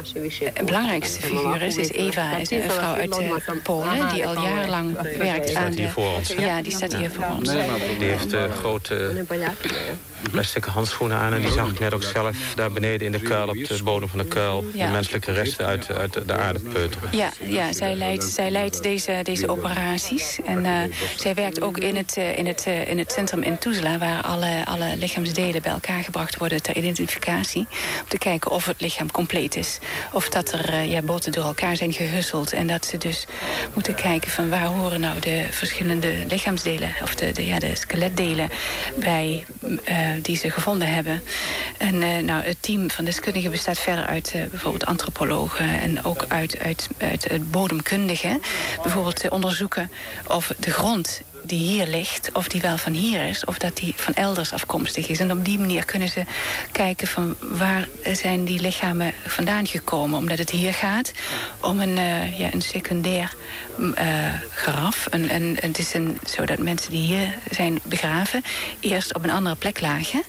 een 0.55 0.67
belangrijkste 0.67 1.21
figuur 1.21 1.63
is, 1.63 1.77
is 1.77 1.93
Eva. 1.93 2.37
Is 2.37 2.51
een 2.51 2.71
vrouw 2.71 2.95
uit 2.95 3.21
uh, 3.21 3.63
Polen 3.63 4.09
die 4.13 4.27
al 4.27 4.43
jarenlang 4.43 5.17
werkt 5.19 5.55
aan 5.55 5.73
de... 5.73 5.89
voor 5.89 6.15
ons. 6.17 6.29
Ja, 6.39 6.63
die 6.63 6.73
staat 6.73 6.95
hier 6.95 7.11
voor 7.11 7.27
ons. 7.39 7.51
Die 7.99 8.09
heeft 8.09 8.33
uh, 8.33 8.43
grote 8.53 9.25
plastic 10.31 10.65
handschoenen 10.65 11.17
aan. 11.17 11.33
En 11.33 11.41
die 11.41 11.51
zag 11.51 11.71
ik 11.71 11.79
net 11.79 11.95
ook 11.95 12.03
zelf 12.03 12.37
daar 12.55 12.73
beneden 12.73 13.07
in 13.07 13.13
de 13.13 13.21
kuil, 13.21 13.49
op 13.49 13.55
de 13.55 13.83
bodem 13.83 14.09
van 14.09 14.19
de 14.19 14.25
kuil... 14.25 14.65
de 14.73 14.89
menselijke 14.93 15.33
resten 15.33 15.67
uit, 15.67 15.93
uit 15.93 16.13
de 16.27 16.33
aarde 16.33 16.61
peuteren. 16.61 17.09
Ja, 17.13 17.31
ja 17.47 17.73
zij, 17.73 17.95
leidt, 17.95 18.25
zij 18.25 18.51
leidt 18.51 18.83
deze, 18.83 19.21
deze 19.23 19.49
operaties. 19.49 20.39
En 20.45 20.65
uh, 20.65 20.79
zij 21.17 21.35
werkt 21.35 21.61
ook 21.61 21.79
in 21.79 21.97
het, 21.97 22.17
in 22.37 22.47
het, 22.47 22.67
in 22.87 22.99
het 22.99 23.13
centrum 23.13 23.43
in 23.43 23.59
Tuzla... 23.59 23.99
waar 23.99 24.24
alle, 24.25 24.65
alle 24.65 24.97
lichaamsdelen 24.97 25.63
bij 25.63 25.73
elkaar 25.73 26.03
gebracht 26.03 26.37
worden 26.37 26.63
ter 26.63 26.77
identificatie. 26.77 27.67
Om 28.03 28.09
te 28.09 28.19
kijken 28.19 28.51
of 28.51 28.67
het 28.67 28.81
lichaam 28.81 29.11
compleet 29.11 29.57
is. 29.57 29.79
Of 30.13 30.29
dat 30.29 30.53
er 30.53 30.71
uh, 30.71 30.91
ja, 30.91 31.03
boten 31.03 31.33
door 31.33 31.45
elkaar 31.45 31.77
zijn 31.77 31.93
gehusseld. 31.93 32.53
En 32.53 32.67
dat 32.67 32.87
ze 32.87 32.99
dus 32.99 33.27
moeten 33.75 33.95
kijken 33.95 34.31
van 34.31 34.49
waar 34.49 34.67
horen 34.67 35.01
nou 35.01 35.21
de 35.21 35.47
verschillende 35.51 36.15
lichaamsdelen... 36.29 36.95
of 37.03 37.15
de, 37.15 37.33
de, 37.33 37.71
skeletdelen 37.75 38.51
bij 38.97 39.45
uh, 39.63 40.09
die 40.23 40.37
ze 40.37 40.51
gevonden 40.51 40.89
hebben. 40.89 41.23
En 41.79 41.95
uh, 41.95 42.19
nou, 42.19 42.43
het 42.43 42.57
team 42.61 42.91
van 42.91 43.05
deskundigen 43.05 43.51
bestaat 43.51 43.79
verder 43.79 44.07
uit 44.07 44.33
bijvoorbeeld 44.51 44.87
antropologen... 44.87 45.81
en 45.81 46.05
ook 46.05 46.25
uit, 46.29 46.59
uit, 46.59 46.89
uit, 46.99 47.51
bodemkundigen. 47.51 48.41
Bijvoorbeeld 48.83 49.29
onderzoeken 49.29 49.91
of 50.27 50.53
de 50.59 50.71
grond 50.71 51.23
die 51.47 51.59
hier 51.59 51.87
ligt, 51.87 52.31
of 52.33 52.49
die 52.49 52.61
wel 52.61 52.77
van 52.77 52.93
hier 52.93 53.27
is... 53.27 53.45
of 53.45 53.59
dat 53.59 53.77
die 53.77 53.95
van 53.97 54.15
elders 54.15 54.53
afkomstig 54.53 55.09
is. 55.09 55.21
En 55.21 55.31
op 55.31 55.45
die 55.45 55.59
manier 55.59 55.85
kunnen 55.85 56.09
ze 56.09 56.25
kijken 56.73 57.07
van 57.07 57.37
waar 57.41 57.89
zijn 58.13 58.45
die 58.45 58.61
lichamen 58.61 59.13
vandaan 59.27 59.67
gekomen. 59.67 60.19
Omdat 60.19 60.39
het 60.39 60.51
hier 60.51 60.75
gaat 60.75 61.13
om 61.61 61.81
een, 61.81 61.97
uh, 61.97 62.39
ja, 62.39 62.53
een 62.53 62.63
secundair 62.63 63.35
uh, 63.79 63.95
graf. 64.51 65.07
En, 65.07 65.29
en, 65.29 65.57
het 65.61 65.79
is 65.79 65.95
een, 65.95 66.19
zodat 66.27 66.59
mensen 66.59 66.91
die 66.91 67.07
hier 67.07 67.35
zijn 67.51 67.81
begraven... 67.83 68.45
eerst 68.81 69.15
op 69.15 69.25
een 69.25 69.31
andere 69.31 69.57
plek 69.57 69.81
lagen. 69.81 70.23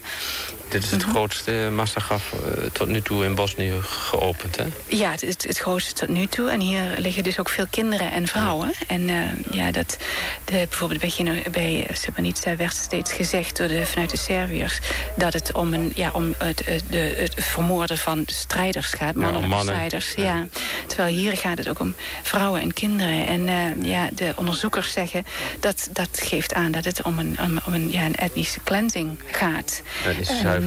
Dit 0.70 0.84
is 0.84 0.92
het 0.92 1.00
mm 1.00 1.06
-hmm. 1.06 1.16
grootste 1.16 1.70
massagraf 1.74 2.34
uh, 2.34 2.64
tot 2.72 2.88
nu 2.88 3.02
toe 3.02 3.26
in 3.26 3.36
Bosnië 3.36 3.74
geopend, 3.82 4.56
hè? 4.56 4.64
Ja, 4.88 5.12
het 5.12 5.24
is 5.24 5.36
het 5.38 5.58
grootste 5.58 5.94
tot 5.94 6.10
nu 6.10 6.28
toe. 6.28 6.50
En 6.50 6.60
hier 6.60 6.96
liggen 6.98 7.24
dus 7.24 7.40
ook 7.40 7.50
veel 7.50 7.68
kinderen 7.70 8.12
en 8.12 8.28
vrouwen. 8.28 8.74
Ja. 8.80 8.86
En 8.88 9.10
uh, 9.10 9.22
ja, 9.52 9.72
dat, 9.72 9.98
de, 10.46 10.52
bijvoorbeeld 10.52 11.00
bij, 11.00 11.46
bij 11.52 11.88
Srebrenica 11.94 12.56
werd 12.56 12.74
steeds 12.74 13.12
gezegd 13.12 13.58
door 13.58 13.68
de, 13.68 13.86
vanuit 13.86 14.10
de 14.10 14.18
Serviërs... 14.18 14.80
dat 15.16 15.34
het 15.34 15.52
om, 15.52 15.74
een, 15.74 15.92
ja, 15.96 16.10
om 16.14 16.34
het, 16.38 16.64
de, 16.90 16.98
het 16.98 17.34
vermoorden 17.38 17.98
van 17.98 18.24
strijders 18.26 18.88
gaat, 18.88 19.16
mannen, 19.16 19.42
ja, 19.42 19.48
mannen. 19.48 19.74
strijders. 19.74 20.14
Ja. 20.16 20.24
ja. 20.24 20.48
Terwijl 20.88 21.16
hier 21.16 21.38
gaat 21.38 21.58
het 21.58 21.70
ook 21.70 21.80
om 21.80 21.96
vrouwen 22.24 22.62
en 22.62 22.74
kinderen. 22.74 23.28
En 23.28 23.48
uh, 23.48 23.90
ja, 23.92 24.10
de 24.14 24.34
onderzoekers 24.36 24.92
zeggen 24.92 25.26
dat 25.60 25.90
dat 25.92 26.22
geeft 26.24 26.54
aan 26.54 26.72
dat 26.72 26.86
het 26.86 27.02
om 27.02 27.20
een, 27.20 27.38
om, 27.42 27.60
om 27.66 27.74
een, 27.74 27.92
ja, 27.92 28.06
een 28.06 28.16
etnische 28.16 28.60
cleansing 28.64 29.20
gaat. 29.32 29.82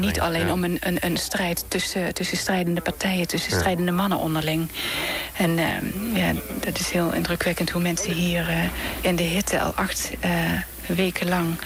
Niet 0.01 0.21
alleen 0.21 0.47
ja. 0.47 0.53
om 0.53 0.65
een, 0.65 0.77
een, 0.81 0.97
een, 1.01 1.17
strijd 1.17 1.65
tussen, 1.69 2.15
tussen 2.15 2.37
strijdende 2.37 2.81
partijen, 2.81 3.27
tussen 3.27 3.53
ja. 3.53 3.59
strijdende 3.59 3.93
mannen 3.93 4.19
onderling. 4.19 4.69
En 5.37 5.59
uh, 5.59 5.67
ja, 6.15 6.33
dat 6.61 6.79
is 6.79 6.91
heel 6.91 7.13
indrukwekkend 7.13 7.71
hoe 7.71 7.83
mensen 7.83 8.13
hier 8.13 8.51
uh, 8.51 8.65
in 9.01 9.17
de 9.17 9.23
hitte 9.23 9.61
al 9.61 9.73
acht 9.73 10.11
uh, 10.25 10.31
weken 10.87 11.29
lang 11.29 11.57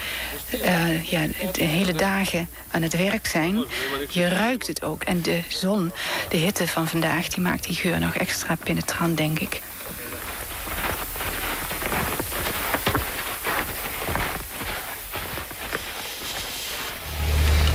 uh, 0.54 1.04
ja, 1.04 1.26
de 1.52 1.64
hele 1.64 1.92
dagen 1.92 2.48
aan 2.70 2.82
het 2.82 2.96
werk 2.96 3.26
zijn. 3.26 3.64
Je 4.08 4.28
ruikt 4.28 4.66
het 4.66 4.82
ook. 4.82 5.02
En 5.02 5.22
de 5.22 5.40
zon, 5.48 5.92
de 6.28 6.36
hitte 6.36 6.68
van 6.68 6.88
vandaag, 6.88 7.28
die 7.28 7.42
maakt 7.42 7.64
die 7.64 7.76
geur 7.76 7.98
nog 8.00 8.14
extra 8.14 8.56
penetrant, 8.64 9.16
denk 9.16 9.38
ik. 9.38 9.60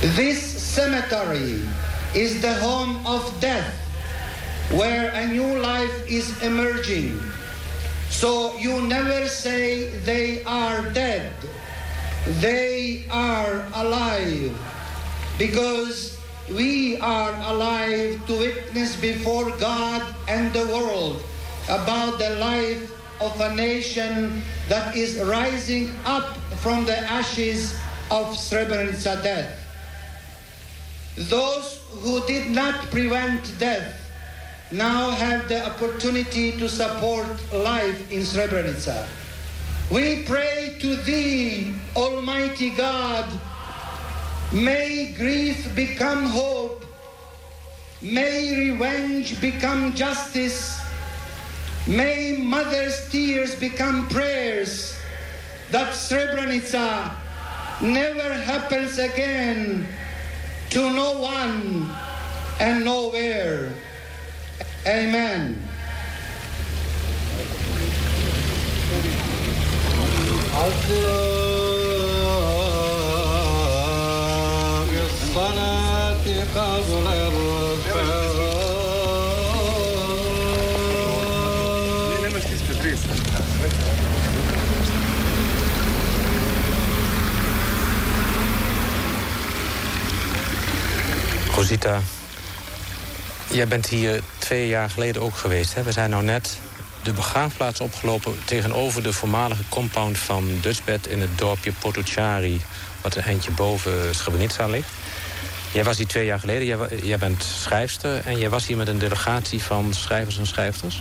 This 0.00 0.47
cemetery 0.78 1.58
is 2.14 2.40
the 2.40 2.54
home 2.62 3.02
of 3.04 3.26
death, 3.40 3.74
where 4.70 5.10
a 5.10 5.26
new 5.26 5.58
life 5.58 5.90
is 6.06 6.30
emerging. 6.40 7.18
So 8.14 8.54
you 8.62 8.86
never 8.86 9.26
say 9.26 9.90
they 10.06 10.44
are 10.44 10.86
dead. 10.94 11.34
They 12.38 13.10
are 13.10 13.66
alive 13.74 14.54
because 15.34 16.14
we 16.46 16.94
are 17.02 17.34
alive 17.50 18.22
to 18.30 18.38
witness 18.38 18.94
before 18.94 19.50
God 19.58 20.06
and 20.30 20.54
the 20.54 20.62
world 20.70 21.18
about 21.66 22.22
the 22.22 22.38
life 22.38 22.94
of 23.18 23.34
a 23.40 23.50
nation 23.50 24.46
that 24.70 24.94
is 24.94 25.18
rising 25.26 25.90
up 26.06 26.38
from 26.62 26.86
the 26.86 27.02
ashes 27.10 27.74
of 28.14 28.30
Srebrenica 28.38 29.18
death. 29.26 29.57
Those 31.18 31.80
who 31.90 32.24
did 32.28 32.48
not 32.48 32.92
prevent 32.92 33.58
death 33.58 34.08
now 34.70 35.10
have 35.10 35.48
the 35.48 35.66
opportunity 35.66 36.52
to 36.52 36.68
support 36.68 37.26
life 37.52 38.12
in 38.12 38.20
Srebrenica. 38.20 39.04
We 39.90 40.22
pray 40.22 40.76
to 40.78 40.94
Thee, 40.94 41.74
Almighty 41.96 42.70
God, 42.70 43.26
may 44.52 45.12
grief 45.18 45.74
become 45.74 46.22
hope, 46.22 46.84
may 48.00 48.70
revenge 48.70 49.40
become 49.40 49.94
justice, 49.94 50.78
may 51.88 52.36
mother's 52.38 53.10
tears 53.10 53.56
become 53.56 54.08
prayers, 54.08 54.94
that 55.72 55.94
Srebrenica 55.94 57.10
never 57.82 58.34
happens 58.34 58.98
again 58.98 59.84
to 60.70 60.92
no 60.92 61.18
one 61.18 61.90
and 62.60 62.84
nowhere. 62.84 63.72
Amen. 64.86 65.68
الصلاة 75.08 76.26
قبل 76.54 77.06
Rosita, 91.58 92.00
jij 93.50 93.68
bent 93.68 93.86
hier 93.88 94.20
twee 94.38 94.68
jaar 94.68 94.90
geleden 94.90 95.22
ook 95.22 95.36
geweest. 95.36 95.74
Hè? 95.74 95.82
We 95.82 95.92
zijn 95.92 96.10
nou 96.10 96.24
net 96.24 96.58
de 97.02 97.12
begraafplaats 97.12 97.80
opgelopen 97.80 98.38
tegenover 98.44 99.02
de 99.02 99.12
voormalige 99.12 99.62
compound 99.68 100.18
van 100.18 100.48
Dutchbed 100.60 101.06
in 101.06 101.20
het 101.20 101.38
dorpje 101.38 101.72
Potocari, 101.72 102.60
wat 103.00 103.16
een 103.16 103.22
eindje 103.22 103.50
boven 103.50 104.14
Srebrenica 104.14 104.66
ligt. 104.66 104.88
Jij 105.72 105.84
was 105.84 105.96
hier 105.96 106.06
twee 106.06 106.24
jaar 106.24 106.40
geleden, 106.40 106.88
jij, 107.06 107.18
bent 107.18 107.42
schrijfster 107.42 108.20
en 108.24 108.38
jij 108.38 108.50
was 108.50 108.66
hier 108.66 108.76
met 108.76 108.88
een 108.88 108.98
delegatie 108.98 109.62
van 109.62 109.94
schrijvers 109.94 110.38
en 110.38 110.46
schrijfsters. 110.46 111.00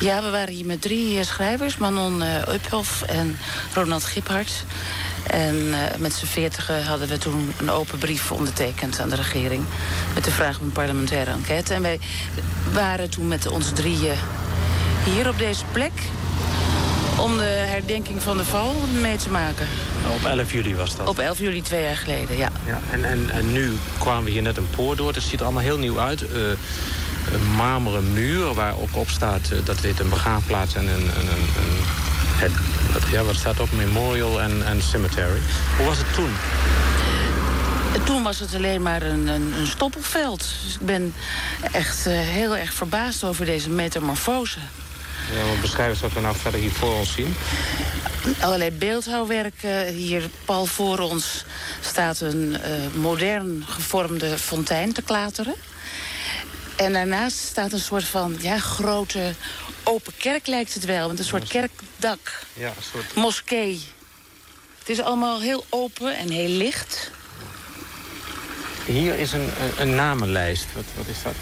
Ja, 0.00 0.22
we 0.22 0.30
waren 0.30 0.54
hier 0.54 0.66
met 0.66 0.82
drie 0.82 1.24
schrijvers, 1.24 1.76
Manon 1.76 2.22
uh, 2.22 2.42
en 3.06 3.38
Ronald 3.74 4.04
Giphart. 4.04 4.64
En 5.26 5.56
uh, 5.56 5.78
met 5.98 6.12
z'n 6.12 6.26
veertigen 6.26 6.84
hadden 6.84 7.08
we 7.08 7.18
toen 7.18 7.52
een 7.58 7.70
open 7.70 7.98
brief 7.98 8.32
ondertekend 8.32 9.00
aan 9.00 9.08
de 9.08 9.16
regering. 9.16 9.64
Met 10.14 10.24
de 10.24 10.30
vraag 10.30 10.58
om 10.58 10.64
een 10.64 10.72
parlementaire 10.72 11.30
enquête. 11.30 11.74
En 11.74 11.82
wij 11.82 11.98
waren 12.72 13.10
toen 13.10 13.28
met 13.28 13.46
ons 13.46 13.70
drieën 13.74 14.16
hier 15.04 15.28
op 15.28 15.38
deze 15.38 15.64
plek 15.72 15.92
om 17.18 17.36
de 17.36 17.44
herdenking 17.44 18.22
van 18.22 18.36
de 18.36 18.44
val 18.44 18.74
mee 19.00 19.16
te 19.16 19.30
maken. 19.30 19.66
Op 20.14 20.24
11 20.24 20.52
juli 20.52 20.74
was 20.74 20.96
dat? 20.96 21.08
Op 21.08 21.18
11 21.18 21.38
juli 21.38 21.62
twee 21.62 21.82
jaar 21.82 21.96
geleden, 21.96 22.36
ja. 22.36 22.50
ja 22.66 22.80
en, 22.90 23.04
en, 23.04 23.30
en 23.30 23.52
nu 23.52 23.72
kwamen 23.98 24.24
we 24.24 24.30
hier 24.30 24.42
net 24.42 24.56
een 24.56 24.70
poort 24.70 24.98
door. 24.98 25.12
Het 25.12 25.22
ziet 25.22 25.38
er 25.38 25.44
allemaal 25.44 25.62
heel 25.62 25.78
nieuw 25.78 26.00
uit. 26.00 26.22
Uh, 26.22 26.28
een 27.32 27.50
marmeren 27.56 28.12
muur 28.12 28.54
waar 28.54 28.74
ook 28.80 28.96
op 28.96 29.08
staat... 29.08 29.50
Uh, 29.52 29.58
dat 29.64 29.80
dit 29.80 30.00
een 30.00 30.08
begraafplaats 30.08 30.74
en 30.74 30.88
een, 30.88 30.94
een, 30.94 31.28
een, 31.28 31.48
een 31.56 31.76
het, 32.36 32.52
ja, 33.10 33.22
wat 33.22 33.34
staat 33.34 33.60
op? 33.60 33.72
Memorial 33.72 34.40
en, 34.40 34.66
en 34.66 34.82
Cemetery. 34.82 35.40
Hoe 35.76 35.86
was 35.86 35.98
het 35.98 36.14
toen? 36.14 36.30
Toen 38.04 38.22
was 38.22 38.38
het 38.38 38.54
alleen 38.54 38.82
maar 38.82 39.02
een, 39.02 39.26
een, 39.26 39.52
een 39.58 39.66
stoppelveld. 39.66 40.38
Dus 40.64 40.74
ik 40.74 40.86
ben 40.86 41.14
echt 41.72 42.06
uh, 42.06 42.12
heel 42.18 42.56
erg 42.56 42.72
verbaasd 42.72 43.24
over 43.24 43.44
deze 43.44 43.70
metamorfose. 43.70 44.58
Ja, 45.34 45.48
wat 45.48 45.60
beschrijven 45.60 46.02
wat 46.02 46.12
we 46.12 46.20
nou 46.20 46.36
verder 46.36 46.60
hier 46.60 46.70
voor 46.70 46.94
ons 46.94 47.12
zien? 47.12 47.34
Allerlei 48.40 48.70
beeldhouwwerken. 48.70 49.86
Hier 49.86 50.28
pal 50.44 50.66
voor 50.66 50.98
ons 50.98 51.44
staat 51.80 52.20
een 52.20 52.50
uh, 52.50 53.00
modern 53.00 53.64
gevormde 53.68 54.38
fontein 54.38 54.92
te 54.92 55.02
klateren. 55.02 55.54
En 56.76 56.92
daarnaast 56.92 57.38
staat 57.38 57.72
een 57.72 57.80
soort 57.80 58.04
van 58.04 58.36
ja, 58.40 58.58
grote 58.58 59.34
open 59.86 60.12
kerk 60.16 60.46
lijkt 60.46 60.74
het 60.74 60.84
wel. 60.84 61.08
Met 61.08 61.18
een 61.18 61.24
soort 61.24 61.48
kerkdak. 61.48 62.42
Ja, 62.52 62.66
een 62.66 62.82
soort... 62.92 63.14
Moskee. 63.14 63.82
Het 64.78 64.88
is 64.88 65.00
allemaal 65.00 65.40
heel 65.40 65.64
open 65.68 66.16
en 66.16 66.30
heel 66.30 66.48
licht. 66.48 67.10
Hier 68.86 69.18
is 69.18 69.32
een, 69.32 69.40
een, 69.60 69.72
een 69.78 69.94
namenlijst. 69.94 70.66
Wat, 70.74 70.84
wat 70.96 71.06
is 71.06 71.22
dat? 71.22 71.34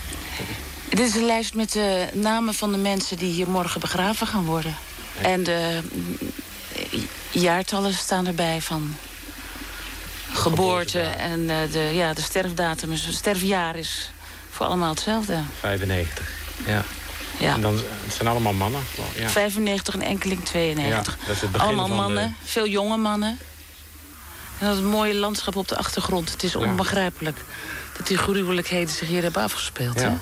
Dit 0.88 0.98
is 0.98 1.14
een 1.14 1.26
lijst 1.26 1.54
met 1.54 1.72
de 1.72 2.06
namen 2.12 2.54
van 2.54 2.72
de 2.72 2.78
mensen 2.78 3.16
die 3.16 3.32
hier 3.32 3.48
morgen 3.48 3.80
begraven 3.80 4.26
gaan 4.26 4.44
worden. 4.44 4.76
En 5.22 5.42
de 5.42 5.80
jaartallen 7.30 7.94
staan 7.94 8.26
erbij 8.26 8.60
van 8.60 8.96
geboorte 10.32 11.00
en 11.00 11.40
uh, 11.40 11.56
de, 11.72 11.90
ja, 11.92 12.12
de 12.12 12.22
sterfdatum. 12.22 12.90
Dus 12.90 13.06
het 13.06 13.14
sterfjaar 13.14 13.76
is 13.76 14.10
voor 14.50 14.66
allemaal 14.66 14.90
hetzelfde. 14.90 15.40
95, 15.60 16.30
ja. 16.66 16.84
Ja. 17.38 17.54
En 17.54 17.60
dan, 17.60 17.74
het 18.04 18.14
zijn 18.14 18.28
allemaal 18.28 18.52
mannen. 18.52 18.80
Ja. 19.16 19.28
95 19.28 19.94
en 19.94 20.02
enkeling 20.02 20.44
92. 20.44 21.16
Ja, 21.20 21.26
dat 21.26 21.34
is 21.36 21.40
het 21.42 21.52
begin 21.52 21.66
allemaal 21.66 21.86
van 21.86 21.96
mannen, 21.96 22.36
de... 22.42 22.48
veel 22.48 22.68
jonge 22.68 22.96
mannen. 22.96 23.38
En 24.58 24.66
dat 24.66 24.82
mooie 24.82 25.14
landschap 25.14 25.56
op 25.56 25.68
de 25.68 25.76
achtergrond. 25.76 26.30
Het 26.30 26.42
is 26.42 26.56
onbegrijpelijk 26.56 27.38
dat 27.96 28.06
die 28.06 28.16
gruwelijkheden 28.16 28.94
zich 28.94 29.08
hier 29.08 29.22
hebben 29.22 29.42
afgespeeld. 29.42 30.00
Ja. 30.00 30.08
Hè? 30.08 30.16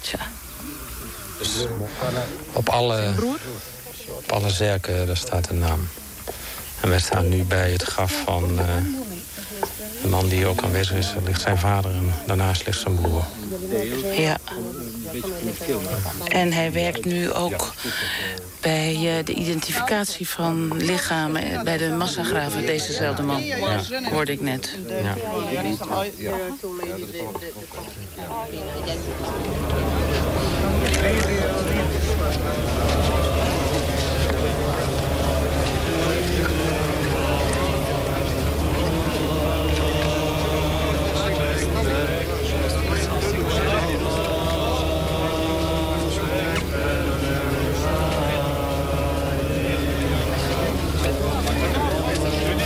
Tja. 0.00 0.18
Dus 1.38 1.66
op 2.52 2.68
alle, 2.68 3.14
op 4.06 4.32
alle 4.32 4.50
zerken 4.50 5.06
daar 5.06 5.16
staat 5.16 5.48
een 5.48 5.58
naam. 5.58 5.88
En 6.80 6.88
wij 6.88 7.00
staan 7.00 7.28
nu 7.28 7.44
bij 7.44 7.70
het 7.70 7.82
graf 7.82 8.22
van 8.24 8.50
uh, 8.50 8.64
de 10.02 10.08
man 10.08 10.28
die 10.28 10.46
ook 10.46 10.62
aanwezig 10.62 10.96
is. 10.96 11.10
Er 11.10 11.22
ligt 11.22 11.40
zijn 11.40 11.58
vader 11.58 11.90
en 11.90 12.14
daarnaast 12.26 12.66
ligt 12.66 12.80
zijn 12.80 12.94
broer. 12.94 13.24
Ja. 14.16 14.38
En 16.28 16.52
hij 16.52 16.72
werkt 16.72 17.04
nu 17.04 17.32
ook 17.32 17.72
bij 18.60 18.94
uh, 18.94 19.24
de 19.24 19.34
identificatie 19.34 20.28
van 20.28 20.76
lichamen 20.76 21.64
bij 21.64 21.78
de 21.78 21.88
massagraven. 21.88 22.66
Dezezelfde 22.66 23.22
man, 23.22 23.42
ja. 23.42 23.80
hoorde 24.10 24.32
ik 24.32 24.40
net. 24.40 24.78
Ja. 25.02 25.16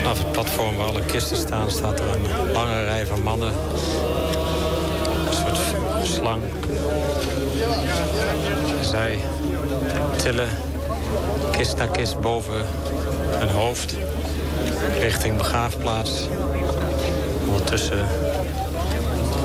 Vanaf 0.07 0.19
het 0.19 0.26
platform 0.43 0.77
waar 0.77 0.87
alle 0.87 1.05
kisten 1.05 1.37
staan, 1.37 1.71
staat 1.71 2.01
er 2.01 2.07
een 2.09 2.53
lange 2.53 2.85
rij 2.85 3.07
van 3.07 3.23
mannen. 3.23 3.53
Een 5.27 5.35
soort 5.35 5.59
slang. 6.03 6.43
Zij 8.81 9.19
tillen 10.17 10.49
kist 11.51 11.77
na 11.77 11.87
kist 11.87 12.21
boven 12.21 12.65
hun 13.31 13.49
hoofd 13.49 13.95
richting 15.01 15.37
begraafplaats. 15.37 16.29
Ondertussen 17.47 18.07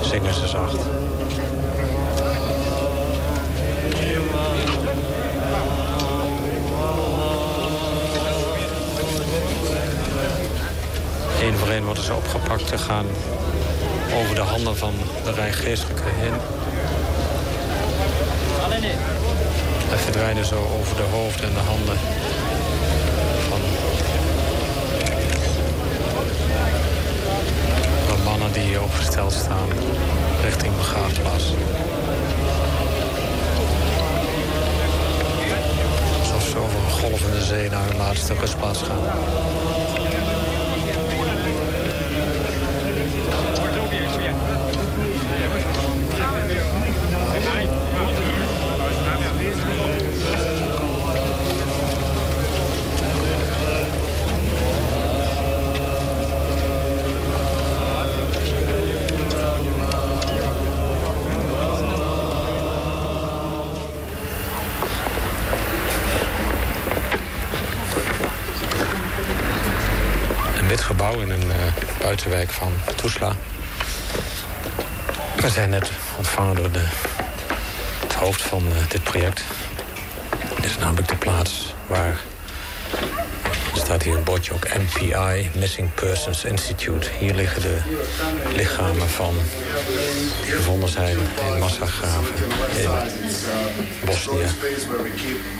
zingen 0.01 0.34
ze 0.34 0.47
zacht. 0.47 0.80
Eén 11.52 11.58
voor 11.58 11.70
één 11.70 11.84
worden 11.84 12.04
ze 12.04 12.14
opgepakt 12.14 12.72
en 12.72 12.80
gaan 12.80 13.06
over 14.20 14.36
de 14.36 14.42
handen 14.42 14.78
van 14.78 14.94
de 15.24 15.32
rijgeestelijke 15.32 16.04
heen. 16.06 16.34
En 19.92 20.00
verdwijnen 20.00 20.46
zo 20.46 20.56
over 20.80 20.96
de 20.96 21.08
hoofden 21.12 21.48
en 21.48 21.54
de 21.54 21.60
handen 21.60 21.98
van, 23.50 23.60
van 28.08 28.24
mannen 28.24 28.52
die 28.52 28.62
hier 28.62 28.82
opgesteld 28.82 29.34
staan 29.34 29.70
richting 30.44 30.78
begraafplaats. 30.78 31.54
Alsof 36.20 36.44
ze 36.50 36.58
over 36.58 36.80
een 36.80 36.92
golvende 36.92 37.42
zee 37.42 37.70
naar 37.70 37.88
hun 37.88 37.98
laatste 37.98 38.34
rustplaats 38.34 38.82
gaan. 38.82 39.00
Van 72.32 72.74
Tuzla. 72.96 73.36
We 75.36 75.50
zijn 75.50 75.70
net 75.70 75.91
ontvangen 76.17 76.56
door 76.56 76.72
de, 76.72 76.86
het 78.00 78.13
hoofd 78.13 78.41
van 78.41 78.63
uh, 78.67 78.89
dit 78.89 79.04
project. 79.04 79.44
Dit 80.56 80.65
is 80.65 80.78
namelijk 80.78 81.08
de 81.08 81.15
plaats 81.15 81.74
waar 81.88 82.20
er 83.74 83.80
staat 83.80 84.04
hier 84.04 84.15
een 84.15 84.24
bordje 84.24 84.54
ook 84.54 84.67
MPI, 84.67 85.50
Missing 85.56 85.94
Persons 85.94 86.44
Institute. 86.44 87.10
Hier 87.20 87.34
liggen 87.34 87.62
de 87.62 87.78
lichamen 88.56 89.10
van 89.10 89.36
die 90.44 90.52
gevonden 90.52 90.89
zijn 90.89 91.17
in 91.17 91.60
massagraven 91.60 92.34
in 92.76 92.89
Bosnië. 94.06 94.46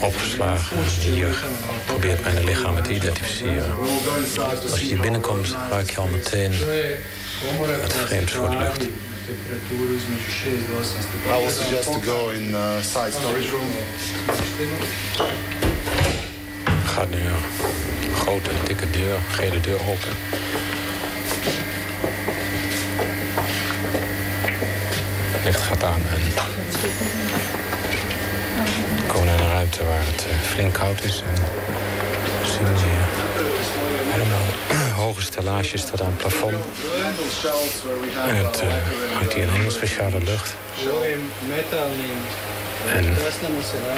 Opgeslagen. 0.02 0.78
Hier 1.00 1.36
probeert 1.92 2.24
men 2.24 2.36
de 2.36 2.44
lichamen 2.44 2.84
te 2.84 2.94
identificeren. 2.94 3.76
Als 4.70 4.80
je 4.80 4.86
hier 4.86 5.00
binnenkomt, 5.00 5.56
ruik 5.70 5.90
je 5.90 5.98
al 5.98 6.08
meteen 6.08 6.52
het 7.82 7.94
vreemd 7.94 8.32
voor 8.32 8.50
de 8.50 8.58
lucht. 8.58 8.84
I 8.84 8.88
will 11.40 11.52
suggest 11.52 11.84
to 11.84 12.00
go 12.00 12.30
in 12.30 12.50
uh, 12.50 12.82
side 12.82 13.12
storage 13.12 13.50
room. 13.50 13.70
Gaat 16.86 17.10
nu 17.10 17.18
een 17.18 18.16
grote, 18.16 18.50
dikke 18.64 18.90
deur, 18.90 19.18
gele 19.32 19.60
deur 19.60 19.80
open. 19.90 20.12
Licht 25.44 25.62
gaat 25.62 25.84
aan 25.84 26.02
en 26.14 26.22
we 28.96 29.08
komen 29.08 29.26
naar 29.26 29.40
een 29.40 29.52
ruimte 29.52 29.84
waar 29.84 30.06
het 30.06 30.26
eh, 30.26 30.42
flink 30.42 30.74
koud 30.74 31.04
is. 31.04 31.24
En 31.36 31.42
we 32.64 32.80
hier 32.80 34.14
allemaal 34.14 34.48
hoge 34.96 35.22
stellages 35.22 35.86
tot 35.86 36.02
aan 36.02 36.08
het 36.08 36.18
plafond. 36.18 36.54
En 38.28 38.36
het 38.36 38.62
uh, 38.64 38.70
hangt 39.14 39.34
hier 39.34 39.44
een 39.44 39.50
hele 39.50 39.70
speciale 39.70 40.24
lucht. 40.24 40.56
En 42.88 43.16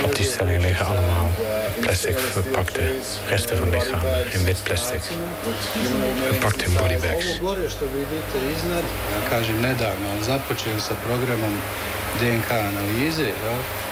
op 0.03 0.15
die 0.15 0.25
stelling 0.25 0.61
liggen 0.61 0.85
allemaal 0.85 1.31
plastic 1.79 2.19
verpakte 2.19 2.81
resten 3.27 3.57
van 3.57 3.69
lichamen 3.69 4.31
in 4.33 4.43
wit 4.43 4.63
plastic. 4.63 5.01
Verpakt 6.27 6.61
in 6.61 6.73
bodybags. 6.73 7.39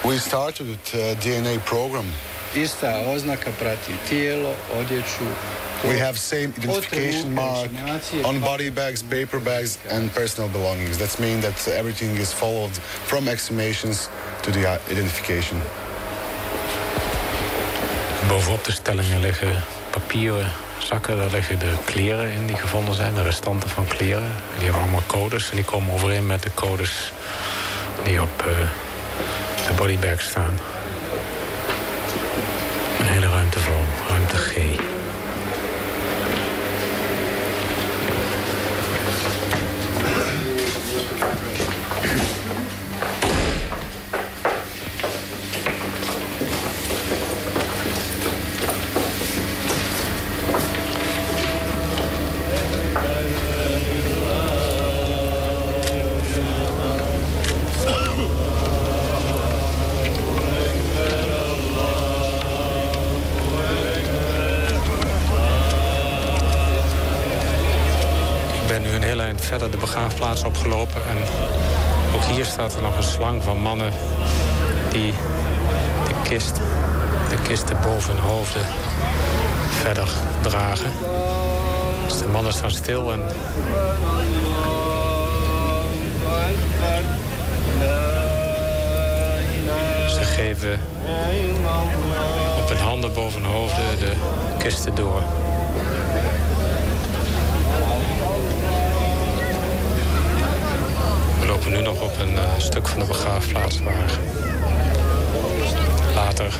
We 0.03 0.19
started 0.19 0.65
with 0.65 0.93
uh, 0.95 1.01
DNA 1.19 1.59
program. 1.63 2.05
Ista 2.55 2.99
oznaka 3.15 3.51
prati 3.59 3.91
tijelo, 4.09 4.55
odjeću, 4.79 5.25
We 5.83 5.97
have 5.97 6.17
same 6.17 6.53
identification 6.57 7.33
mark 7.33 7.71
on 8.23 8.39
body 8.39 8.69
bags, 8.69 9.01
paper 9.01 9.39
bags, 9.39 9.79
and 9.89 10.13
personal 10.13 10.49
belongings. 10.49 10.97
That 10.97 11.19
means 11.19 11.41
that 11.41 11.67
everything 11.67 12.17
is 12.17 12.33
followed 12.33 12.71
from 13.05 13.27
exhumations 13.27 14.09
to 14.43 14.51
the 14.51 14.79
identification. 14.91 15.61
Bovenop 18.27 18.65
de 18.65 18.71
stellingen 18.71 19.19
liggen 19.19 19.63
papieren 19.89 20.51
zakken. 20.77 21.17
Daar 21.17 21.31
liggen 21.31 21.59
de 21.59 21.73
kleren 21.85 22.31
in 22.31 22.45
die 22.47 22.57
gevonden 22.57 22.95
zijn, 22.95 23.13
de 23.13 23.21
restanten 23.21 23.69
van 23.69 23.87
kleren. 23.87 24.31
Die 24.55 24.63
hebben 24.63 24.81
allemaal 24.81 25.03
codes 25.07 25.49
en 25.49 25.55
die 25.55 25.65
komen 25.65 25.93
overeen 25.93 26.25
met 26.25 26.43
de 26.43 26.51
codes 26.53 27.11
die 28.03 28.21
op 28.21 28.45
uh, 28.47 28.57
de 29.67 29.73
bodybag 29.73 30.21
staan. 30.21 30.59
Hele 33.11 33.27
ruimte 33.27 33.59
vol, 33.59 33.85
ruimte 34.07 34.37
G. 34.37 34.90
opgelopen. 70.21 71.01
En 71.09 71.17
ook 72.15 72.23
hier 72.23 72.45
staat 72.45 72.75
er 72.75 72.81
nog 72.81 72.97
een 72.97 73.03
slang 73.03 73.43
van 73.43 73.57
mannen 73.57 73.93
die 74.91 75.13
de 76.07 76.13
kist, 76.23 76.55
de 77.29 77.35
kisten 77.47 77.77
boven 77.83 78.13
hun 78.13 78.23
hoofden 78.23 78.65
verder 79.69 80.09
dragen. 80.41 80.91
Dus 82.07 82.17
de 82.17 82.27
mannen 82.27 82.53
staan 82.53 82.71
stil 82.71 83.11
en 83.11 83.21
ze 90.09 90.23
geven 90.23 90.79
op 92.61 92.69
hun 92.69 92.77
handen 92.77 93.13
boven 93.13 93.41
hun 93.41 93.51
hoofden 93.51 93.99
de 93.99 94.13
kisten 94.57 94.95
door. 94.95 95.21
Nu 101.71 101.81
nog 101.81 102.01
op 102.01 102.19
een 102.19 102.33
uh, 102.33 102.41
stuk 102.57 102.87
van 102.87 102.99
de 102.99 103.05
begraafplaats 103.05 103.81
waar 103.81 104.19
later 106.15 106.53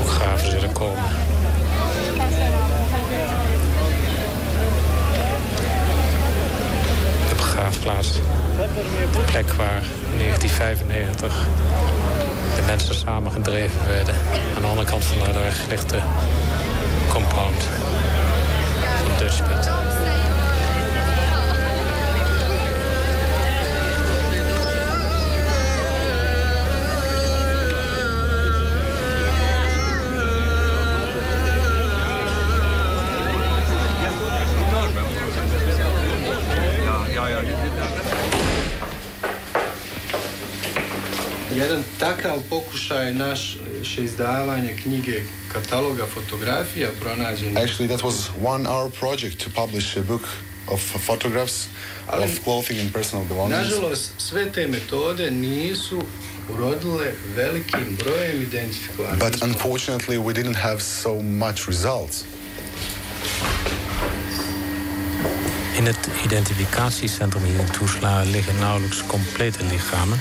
ook 0.00 0.08
graven 0.08 0.50
zullen 0.50 0.72
komen. 0.72 1.04
De 7.28 7.34
begraafplaats, 7.36 8.12
de 9.12 9.22
plek 9.26 9.52
waar 9.52 9.82
in 10.12 10.18
1995 10.18 11.46
de 12.56 12.62
mensen 12.66 12.94
samen 12.94 13.32
gedreven 13.32 13.86
werden. 13.86 14.14
Aan 14.56 14.62
de 14.62 14.68
andere 14.68 14.86
kant 14.86 15.04
van 15.04 15.32
de 15.32 15.38
weg 15.38 15.66
ligt 15.68 15.90
de 15.90 16.00
compound 17.08 17.62
van. 17.62 17.86
Pokušaj 42.76 43.14
naše 43.14 44.04
izdavanje 44.04 44.76
knjige 44.82 45.22
kataloga 45.52 46.06
fotografija 46.14 46.88
pronađen. 47.00 47.56
Actually, 47.56 47.88
that 47.88 48.02
was 48.02 48.30
one 48.44 48.68
hour 48.68 48.90
project 48.90 49.44
to 49.44 49.50
publish 49.50 49.96
a 49.96 50.02
book 50.02 50.22
of 50.68 50.80
photographs 51.06 51.68
of 52.08 52.30
clothing 52.44 52.80
and 52.80 52.92
personal 52.92 53.24
belongings. 53.26 53.58
Nažalost, 53.58 54.10
sve 54.18 54.52
te 54.52 54.66
metode 54.66 55.30
nisu 55.30 56.02
urodile 56.54 57.12
velikim 57.36 57.96
brojem 57.98 58.42
identifikacija. 58.42 59.30
But 59.30 59.42
unfortunately, 59.42 60.18
we 60.18 60.32
didn't 60.32 60.56
have 60.56 60.80
so 60.80 61.22
much 61.22 61.68
results. 61.68 62.24
In 65.76 65.86
het 65.86 66.08
identificatiecentrum 66.24 67.44
hier 67.44 67.60
in 67.60 67.70
Toesla 67.78 68.22
liggen 68.22 68.58
nauwelijks 68.58 69.02
complete 69.06 69.64
lichamen. 69.64 70.20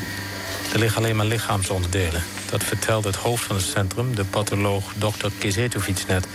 Er 0.76 0.82
liggen 0.82 1.02
alleen 1.02 1.16
maar 1.16 1.26
lichaamsonderdelen. 1.26 2.24
Dat 2.50 2.64
vertelt 2.64 3.04
het 3.04 3.16
hoofd 3.16 3.44
van 3.44 3.56
het 3.56 3.66
centrum, 3.66 4.16
de 4.16 4.26
patholoog 4.26 4.94
Dr. 4.98 5.28
Kizetovic 5.38 6.04
net. 6.08 6.28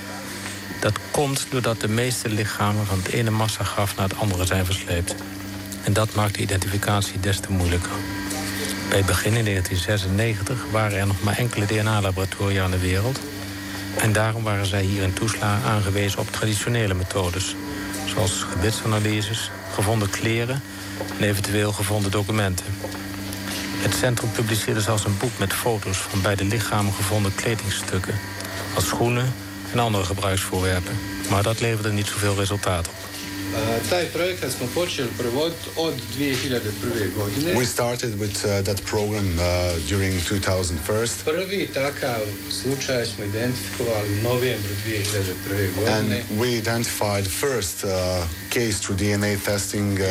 Dat 0.80 0.98
komt 1.10 1.46
doordat 1.50 1.80
de 1.80 1.88
meeste 1.88 2.28
lichamen 2.28 2.86
van 2.86 2.98
het 2.98 3.08
ene 3.08 3.30
massagraf 3.30 3.96
naar 3.96 4.08
het 4.08 4.18
andere 4.18 4.44
zijn 4.44 4.64
versleept. 4.64 5.14
En 5.84 5.92
dat 5.92 6.14
maakt 6.14 6.34
de 6.34 6.40
identificatie 6.40 7.20
des 7.20 7.40
te 7.40 7.52
moeilijker. 7.52 7.90
Bij 8.88 8.98
het 8.98 9.06
begin 9.06 9.34
in 9.34 9.44
1996 9.44 10.64
waren 10.70 10.98
er 10.98 11.06
nog 11.06 11.22
maar 11.22 11.38
enkele 11.38 11.66
DNA-laboratoria 11.66 12.64
in 12.64 12.70
de 12.70 12.78
wereld. 12.78 13.20
En 13.98 14.12
daarom 14.12 14.42
waren 14.42 14.66
zij 14.66 14.82
hier 14.82 15.02
in 15.02 15.12
Toesla 15.12 15.60
aangewezen 15.64 16.18
op 16.18 16.30
traditionele 16.30 16.94
methodes. 16.94 17.54
Zoals 18.06 18.46
gebitsanalyses, 18.50 19.50
gevonden 19.72 20.10
kleren 20.10 20.62
en 21.18 21.24
eventueel 21.24 21.72
gevonden 21.72 22.10
documenten. 22.10 22.66
Het 23.80 23.94
centrum 23.94 24.30
publiceerde 24.30 24.80
zelfs 24.80 25.04
een 25.04 25.18
boek 25.18 25.38
met 25.38 25.52
foto's 25.52 25.96
van 25.96 26.22
bij 26.22 26.34
de 26.34 26.44
lichamen 26.44 26.92
gevonden 26.92 27.34
kledingstukken. 27.34 28.14
Als 28.74 28.86
schoenen 28.86 29.32
en 29.72 29.78
andere 29.78 30.04
gebruiksvoorwerpen. 30.04 30.98
Maar 31.30 31.42
dat 31.42 31.60
leverde 31.60 31.92
niet 31.92 32.06
zoveel 32.06 32.36
resultaat 32.36 32.88
op. 32.88 32.94
taj 33.88 34.06
projekat 34.06 34.52
smo 34.52 34.66
počeli 34.74 35.08
provoditi 35.16 35.68
od 35.74 35.94
2001. 36.16 37.12
godine. 37.16 37.58
We 37.58 37.64
started 37.64 38.18
with 38.18 38.44
uh, 38.44 38.58
that 38.58 38.82
program 38.82 39.38
uh, 39.38 39.44
during 39.88 40.22
2001. 40.22 41.24
Prvi 41.24 41.68
takav 41.74 42.20
slučaj 42.50 43.06
smo 43.06 43.24
identifikovali 43.24 44.08
u 44.08 44.22
novembru 44.22 44.74
2001. 44.86 45.74
godine. 45.74 45.96
And 45.98 46.40
we 46.40 46.46
identified 46.46 47.26
first 47.26 47.84
uh, 47.84 47.90
case 48.48 48.80
through 48.80 49.02
DNA 49.02 49.36
testing 49.44 49.98
uh, 49.98 50.06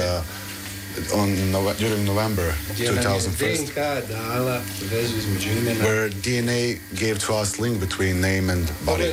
on 1.11 1.35
during 1.77 2.05
November 2.05 2.53
Gdje 2.73 2.91
nam 2.91 2.95
je 2.95 3.01
2001. 3.01 3.65
DNK 3.65 3.75
dala 4.09 4.61
vezu 4.89 5.17
između 5.17 5.49
imena. 5.49 5.83
Where 5.83 6.09
DNA 6.09 6.79
gave 6.93 7.17
to 7.17 7.41
us 7.41 7.57
link 7.57 7.79
between 7.79 8.19
name 8.19 8.51
and 8.53 8.71
body. 8.79 9.03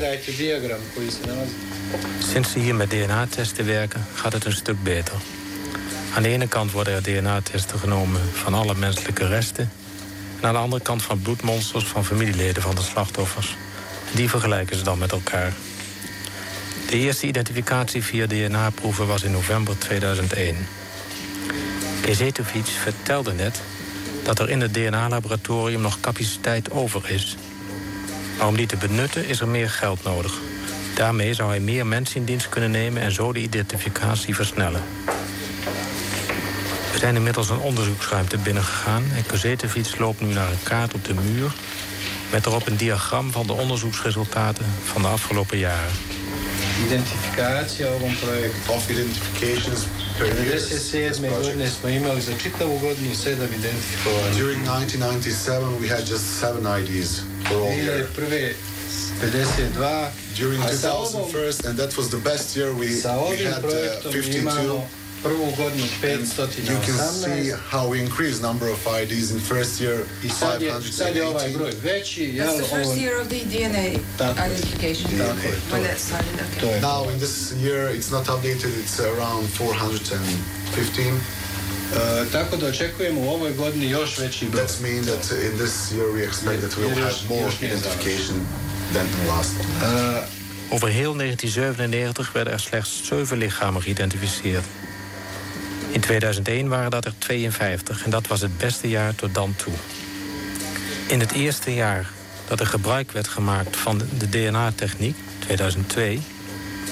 Sinds 2.33 2.53
ze 2.53 2.59
hier 2.59 2.75
met 2.75 2.91
DNA-testen 2.91 3.67
werken, 3.67 4.07
gaat 4.15 4.33
het 4.33 4.45
een 4.45 4.53
stuk 4.53 4.83
beter. 4.83 5.15
Aan 6.15 6.23
de 6.23 6.29
ene 6.29 6.49
kant 6.49 6.73
worden 6.73 6.95
er 6.95 7.03
DNA-testen 7.03 7.79
genomen 7.79 8.21
van 8.33 8.55
alle 8.55 8.75
menselijke 8.75 9.27
resten... 9.27 9.71
en 10.41 10.49
aan 10.49 10.55
de 10.55 10.61
andere 10.61 10.83
kant 10.83 11.03
van 11.03 11.21
bloedmonsters 11.23 11.85
van 11.85 12.05
familieleden 12.05 12.63
van 12.63 12.75
de 12.75 12.83
slachtoffers. 12.83 13.57
Die 14.15 14.29
vergelijken 14.29 14.77
ze 14.77 14.85
dan 14.85 14.99
met 14.99 15.13
elkaar. 15.13 15.53
De 16.91 16.97
eerste 16.97 17.27
identificatie 17.27 18.05
via 18.05 18.27
DNA-proeven 18.27 19.07
was 19.07 19.23
in 19.23 19.31
november 19.31 19.79
2001. 19.79 20.57
Kezetovic 22.07 22.67
vertelde 22.67 23.33
net 23.33 23.63
dat 24.23 24.39
er 24.39 24.51
in 24.51 24.61
het 24.61 24.75
DNA-laboratorium 24.75 25.81
nog 25.81 26.01
capaciteit 26.01 26.71
over 26.71 27.11
is. 27.11 27.37
Maar 28.39 28.47
om 28.47 28.57
die 28.57 28.67
te 28.67 28.77
benutten 28.77 29.27
is 29.27 29.41
er 29.41 29.49
meer 29.49 29.71
geld 29.71 30.05
nodig. 30.05 30.33
Daarmee 30.95 31.35
zou 31.35 31.49
hij 31.49 31.61
meer 31.61 31.87
mensen 31.87 32.17
in 32.17 32.25
dienst 32.25 32.49
kunnen 32.49 32.71
nemen 32.71 33.03
en 33.03 33.13
zo 33.13 33.33
de 33.33 33.41
identificatie 33.41 34.35
versnellen. 34.35 34.83
We 36.93 36.99
zijn 36.99 37.17
inmiddels 37.17 37.51
een 37.51 37.59
onderzoeksruimte 37.59 38.39
binnengegaan 38.39 39.05
en 39.17 39.27
Kozetovic 39.27 39.99
loopt 39.99 40.21
nu 40.21 40.33
naar 40.33 40.51
een 40.51 40.63
kaart 40.63 40.95
op 40.95 41.05
de 41.05 41.15
muur 41.15 41.53
met 42.31 42.47
erop 42.47 42.67
een 42.67 42.77
diagram 42.77 43.33
van 43.33 43.47
de 43.47 43.53
onderzoeksresultaten 43.53 44.67
van 44.85 45.03
de 45.03 45.09
afgelopen 45.09 45.59
jaren. 45.59 45.93
Identifikacija 46.87 47.89
ovom 47.89 48.17
projektu. 48.19 48.71
Of 48.71 48.89
identifications 48.91 49.81
per 50.19 50.27
year. 50.27 50.59
97. 50.59 51.31
godine 51.43 51.71
smo 51.71 51.89
imali 51.89 52.21
za 52.21 52.33
čitavu 52.43 52.79
godinu 52.79 53.15
sedam 53.15 53.49
identifikovanja. 53.59 54.35
During 54.39 54.61
1997, 54.65 55.81
we 55.81 55.89
had 55.89 56.05
just 56.11 56.25
seven 56.41 56.65
IDs 56.81 57.21
for 57.49 57.57
all 57.57 57.79
year. 57.79 58.07
2001. 58.17 58.55
52. 59.21 60.11
During 60.37 60.63
a 60.63 60.69
sa 60.69 60.93
ovom, 60.93 61.31
2001, 61.33 61.69
and 61.69 61.79
that 61.79 61.97
was 61.97 62.09
the 62.09 62.21
best 62.31 62.57
year 62.57 62.73
we, 62.73 62.89
we 63.31 63.45
had 63.45 63.65
uh, 63.65 64.13
52. 64.13 65.06
Prvu 65.27 65.53
godinu 65.57 65.85
You 65.87 66.81
can 66.87 66.99
see 67.23 67.51
518. 67.51 67.59
how 67.71 67.91
we 67.93 67.97
increased 68.07 68.43
number 68.43 68.69
of 68.77 68.81
IDs 69.03 69.31
in 69.35 69.41
first 69.41 69.81
year 69.81 69.99
I 70.25 70.29
sad 70.29 70.63
je, 70.63 70.73
sad 70.93 71.17
je 71.17 71.27
ovaj 71.27 71.49
518. 71.49 71.57
broj 71.59 71.73
veći. 71.83 72.23
Jel, 72.25 72.47
That's 72.47 72.63
the 72.63 72.77
first 72.77 72.93
year 73.03 73.15
of 73.23 73.27
the 73.29 73.41
DNA 73.53 73.89
Tako 74.19 74.39
identification. 74.47 75.09
Tako 75.19 75.47
je, 75.49 75.55
When 75.73 75.83
that 75.89 75.99
started, 75.99 76.35
okay. 76.47 76.81
Now 76.81 77.01
in 77.13 77.19
this 77.19 77.53
year 77.65 77.83
it's 77.97 78.11
not 78.17 78.25
updated, 78.35 78.73
it's 78.83 78.97
around 79.01 79.45
415. 79.59 81.21
E, 81.95 82.25
tako 82.33 82.57
da 82.57 82.67
očekujemo 82.67 83.21
u 83.21 83.29
ovoj 83.29 83.53
godini 83.53 83.91
još 83.91 84.19
veći 84.19 84.47
broj. 84.47 84.67
That 84.67 84.81
means 84.81 85.07
that 85.07 85.25
in 85.31 85.53
this 85.59 85.93
year 85.93 86.09
we 86.17 86.21
expect 86.29 86.61
that 86.61 86.73
we'll 86.79 87.03
have 87.03 87.17
more 87.29 87.51
identification 87.63 88.37
than 88.93 89.07
in 89.07 89.29
last. 89.29 89.53
Over 90.71 90.93
heel 90.93 91.15
1997 91.15 92.33
werden 92.35 92.53
er 92.53 92.59
slechts 92.59 92.91
7 93.09 93.39
lichamen 93.39 93.83
geïdentificeerd. 93.83 94.65
In 95.97 96.03
2001 96.03 96.69
waren 96.69 96.91
dat 96.91 97.05
er 97.05 97.15
52 97.19 98.05
en 98.05 98.11
dat 98.11 98.27
was 98.27 98.41
het 98.41 98.59
beste 98.59 98.89
jaar 98.89 99.15
tot 99.15 99.35
dan 99.35 99.55
toe. 99.57 99.73
In 101.07 101.21
het 101.21 101.33
eerste 101.33 101.75
jaar 101.75 102.11
dat 102.49 102.61
er 102.61 102.67
gebruik 102.67 103.13
werd 103.13 103.29
gemaakt 103.29 103.77
van 103.77 103.99
de 104.19 104.29
DNA-techniek, 104.29 105.17
2002, 105.39 106.23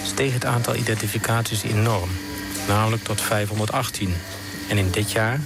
steeg 0.05 0.33
het 0.33 0.45
aantal 0.45 0.75
identificaties 0.75 1.63
enorm, 1.63 2.09
namelijk 2.69 3.05
tot 3.05 3.21
518. 3.21 4.15
En 4.69 4.79
in 4.79 4.91
dit 4.91 5.13
jaar, 5.13 5.41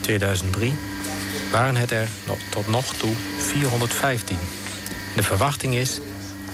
2003, 0.00 0.74
waren 1.50 1.76
het 1.76 1.90
er 1.90 2.08
tot 2.50 2.68
nog 2.68 2.94
toe 2.94 3.14
415. 3.38 4.38
De 5.16 5.22
verwachting 5.22 5.74
is 5.74 6.00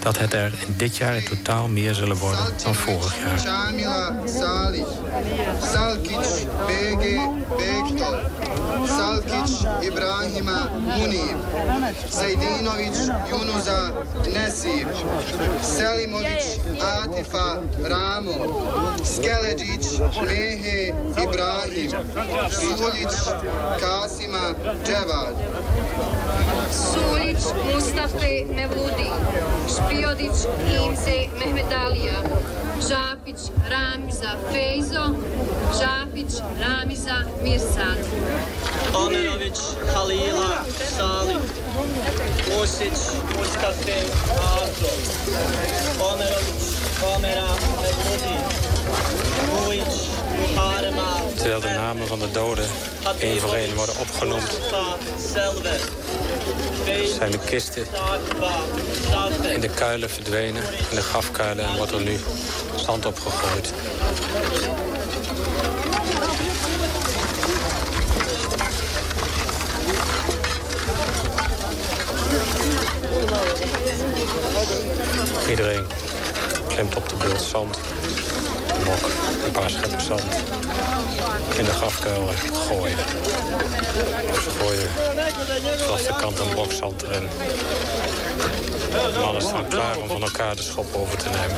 dat 0.07 0.19
het 0.19 0.33
er 0.35 0.53
in 0.67 0.75
dit 0.77 0.97
jaar 0.97 1.17
in 1.17 1.25
totaal 1.25 1.69
meer 1.69 1.95
zullen 1.95 2.17
worden 2.17 2.45
dan 2.65 2.75
vorig 2.75 3.15
jaar. 3.19 3.41
Čamila 3.43 4.13
Salić, 4.25 4.87
Salkić 5.73 6.47
Bege 6.67 7.31
Bekto, 7.57 8.19
Salkić 8.87 9.51
Ibrahima 9.81 10.71
Munir, 10.97 11.37
Zajdinović 12.11 12.97
Junuza 13.31 13.93
Nesir, 14.33 14.87
Selimović 15.63 16.45
Atifa 16.81 17.59
Ramo, 17.83 18.37
Skeleđić 19.03 19.87
Mehe 20.25 20.95
Ibrahim, 21.23 21.91
Suljić 22.51 23.15
Kasima 23.81 24.55
Dževad, 24.85 25.35
Sulić 26.71 27.43
Mustafe 27.75 28.45
Mevludi, 28.55 29.11
Špiodić 29.97 30.39
Imze 30.87 31.17
Mehmedalija, 31.39 32.19
Žapić 32.89 33.37
Ramiza 33.71 34.31
Fejzo, 34.53 35.05
Žapić 35.79 36.33
Ramiza 36.61 37.17
Mirsad. 37.43 37.99
Omerović 38.95 39.59
Halila 39.95 40.65
Salim. 40.97 41.39
Musić 42.59 42.99
Mustafe 43.39 44.01
Azo 44.33 44.93
Omerović 46.13 46.65
Omera 47.17 47.49
Mevludi 47.83 48.37
Vujić 49.53 50.16
Terwijl 51.37 51.61
de 51.61 51.69
namen 51.69 52.07
van 52.07 52.19
de 52.19 52.31
doden 52.31 52.67
één 53.19 53.41
voor 53.41 53.55
één 53.55 53.75
worden 53.75 53.95
opgenoemd, 53.99 54.59
zijn 57.19 57.31
de 57.31 57.39
kisten 57.39 57.87
in 59.55 59.61
de 59.61 59.69
kuilen 59.69 60.11
verdwenen, 60.11 60.63
in 60.91 60.97
de 60.97 61.03
grafkuilen, 61.03 61.65
en 61.65 61.77
wordt 61.77 61.93
er 61.93 62.03
nu 62.03 62.19
zand 62.77 63.07
opgegooid. 63.07 63.73
Iedereen 75.49 75.87
klimt 76.69 76.97
op 76.97 77.09
de 77.09 77.17
beeld 77.17 77.43
zand, 77.43 77.79
een 79.45 79.53
paar 79.53 79.71
scheppen 79.71 80.01
zand 80.01 80.23
in 81.57 81.65
de 81.65 81.71
grafkuil 81.71 82.29
gooien. 82.69 82.99
Gooien 84.59 84.89
vanaf 85.79 86.03
de 86.03 86.15
kant 86.21 86.39
een 86.39 86.49
blok 86.49 86.73
zand 86.73 87.03
erin. 87.03 87.29
De 88.91 89.19
mannen 89.21 89.43
staan 89.43 89.69
klaar 89.69 89.97
om 89.97 90.09
van 90.09 90.23
elkaar 90.23 90.57
de 90.57 90.63
schop 90.63 90.95
over 90.95 91.19
te 91.19 91.29
nemen. 91.29 91.57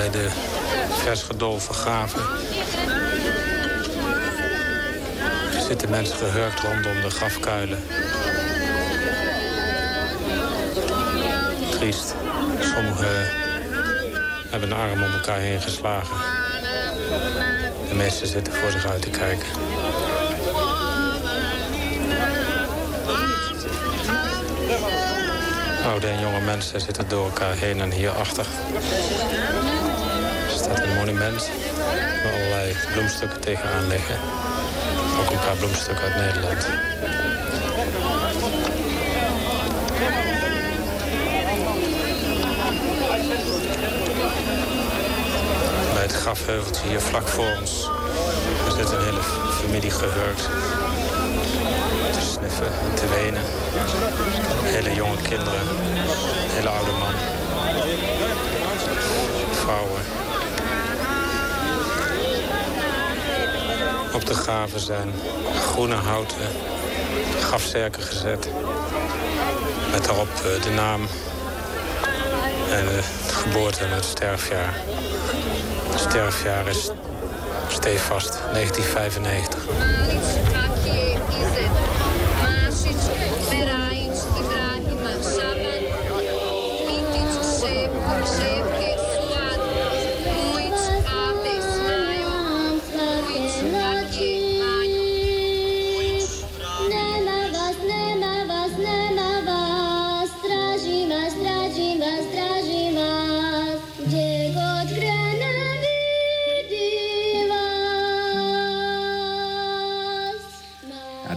Bij 0.00 0.10
de 0.10 0.28
vers 1.04 1.22
gedolven 1.22 1.74
graven 1.74 2.20
zitten 5.68 5.90
mensen 5.90 6.16
gehurkt 6.16 6.60
rondom 6.60 7.00
de 7.00 7.10
grafkuilen. 7.10 7.84
Triest. 11.70 12.14
Sommigen 12.60 13.28
hebben 14.50 14.70
een 14.70 14.76
arm 14.76 15.02
om 15.02 15.12
elkaar 15.12 15.38
heen 15.38 15.60
geslagen. 15.60 16.16
De 17.88 17.94
meesten 17.94 18.26
zitten 18.26 18.52
voor 18.52 18.70
zich 18.70 18.86
uit 18.86 19.02
te 19.02 19.10
kijken. 19.10 19.48
Oude 25.86 26.06
en 26.06 26.20
jonge 26.20 26.40
mensen 26.40 26.80
zitten 26.80 27.08
door 27.08 27.24
elkaar 27.24 27.56
heen 27.56 27.80
en 27.80 27.90
hierachter 27.90 28.46
monument. 31.00 31.50
Waar 32.22 32.32
allerlei 32.32 32.76
bloemstukken 32.92 33.40
tegenaan 33.40 33.86
liggen. 33.86 34.16
Ook 35.20 35.30
een 35.30 35.38
paar 35.38 35.56
bloemstukken 35.56 36.04
uit 36.04 36.16
Nederland. 36.16 36.66
Bij 45.94 46.02
het 46.02 46.12
grafheuveltje 46.12 46.88
hier 46.88 47.00
vlak 47.00 47.28
voor 47.28 47.56
ons 47.60 47.88
is 48.66 48.74
zit 48.74 48.92
een 48.92 49.04
hele 49.04 49.22
familie 49.62 49.90
gehurkt. 49.90 50.48
Te 52.12 52.20
sniffen 52.20 52.66
en 52.66 52.94
te 52.94 53.08
wenen. 53.08 53.42
Hele 54.62 54.94
jonge 54.94 55.16
kinderen, 55.22 55.66
hele 56.54 56.68
oude 56.68 56.92
man. 56.92 57.14
Vrouwen. 59.52 60.19
Op 64.20 64.26
de 64.26 64.34
graven 64.34 64.80
zijn 64.80 65.12
groene 65.60 65.94
houten 65.94 66.36
grafzerken 67.40 68.02
gezet. 68.02 68.48
Met 69.90 70.04
daarop 70.04 70.28
eh, 70.28 70.62
de 70.62 70.70
naam 70.70 71.00
en 72.70 72.94
het 72.94 73.32
geboorte 73.32 73.84
en 73.84 73.90
het 73.90 74.04
sterfjaar. 74.04 74.74
Het 75.90 76.00
sterfjaar 76.00 76.68
is 76.68 76.90
stevast 77.68 78.38
1995. 78.52 80.49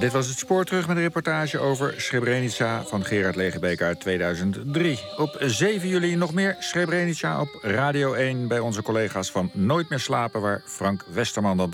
Dit 0.03 0.11
was 0.11 0.27
het 0.27 0.37
spoor 0.37 0.65
terug 0.65 0.87
met 0.87 0.95
een 0.97 1.01
reportage 1.03 1.59
over 1.59 1.93
Srebrenica 1.97 2.83
van 2.83 3.05
Gerard 3.05 3.35
Legebeek 3.35 3.81
uit 3.81 3.99
2003. 3.99 4.99
Op 5.17 5.37
7 5.39 5.89
juli 5.89 6.15
nog 6.15 6.33
meer 6.33 6.55
Srebrenica 6.59 7.41
op 7.41 7.59
Radio 7.61 8.13
1 8.13 8.47
bij 8.47 8.59
onze 8.59 8.81
collega's 8.81 9.31
van 9.31 9.49
Nooit 9.53 9.89
meer 9.89 9.99
slapen, 9.99 10.41
waar 10.41 10.61
Frank 10.65 11.05
Westerman 11.13 11.57
dan 11.57 11.71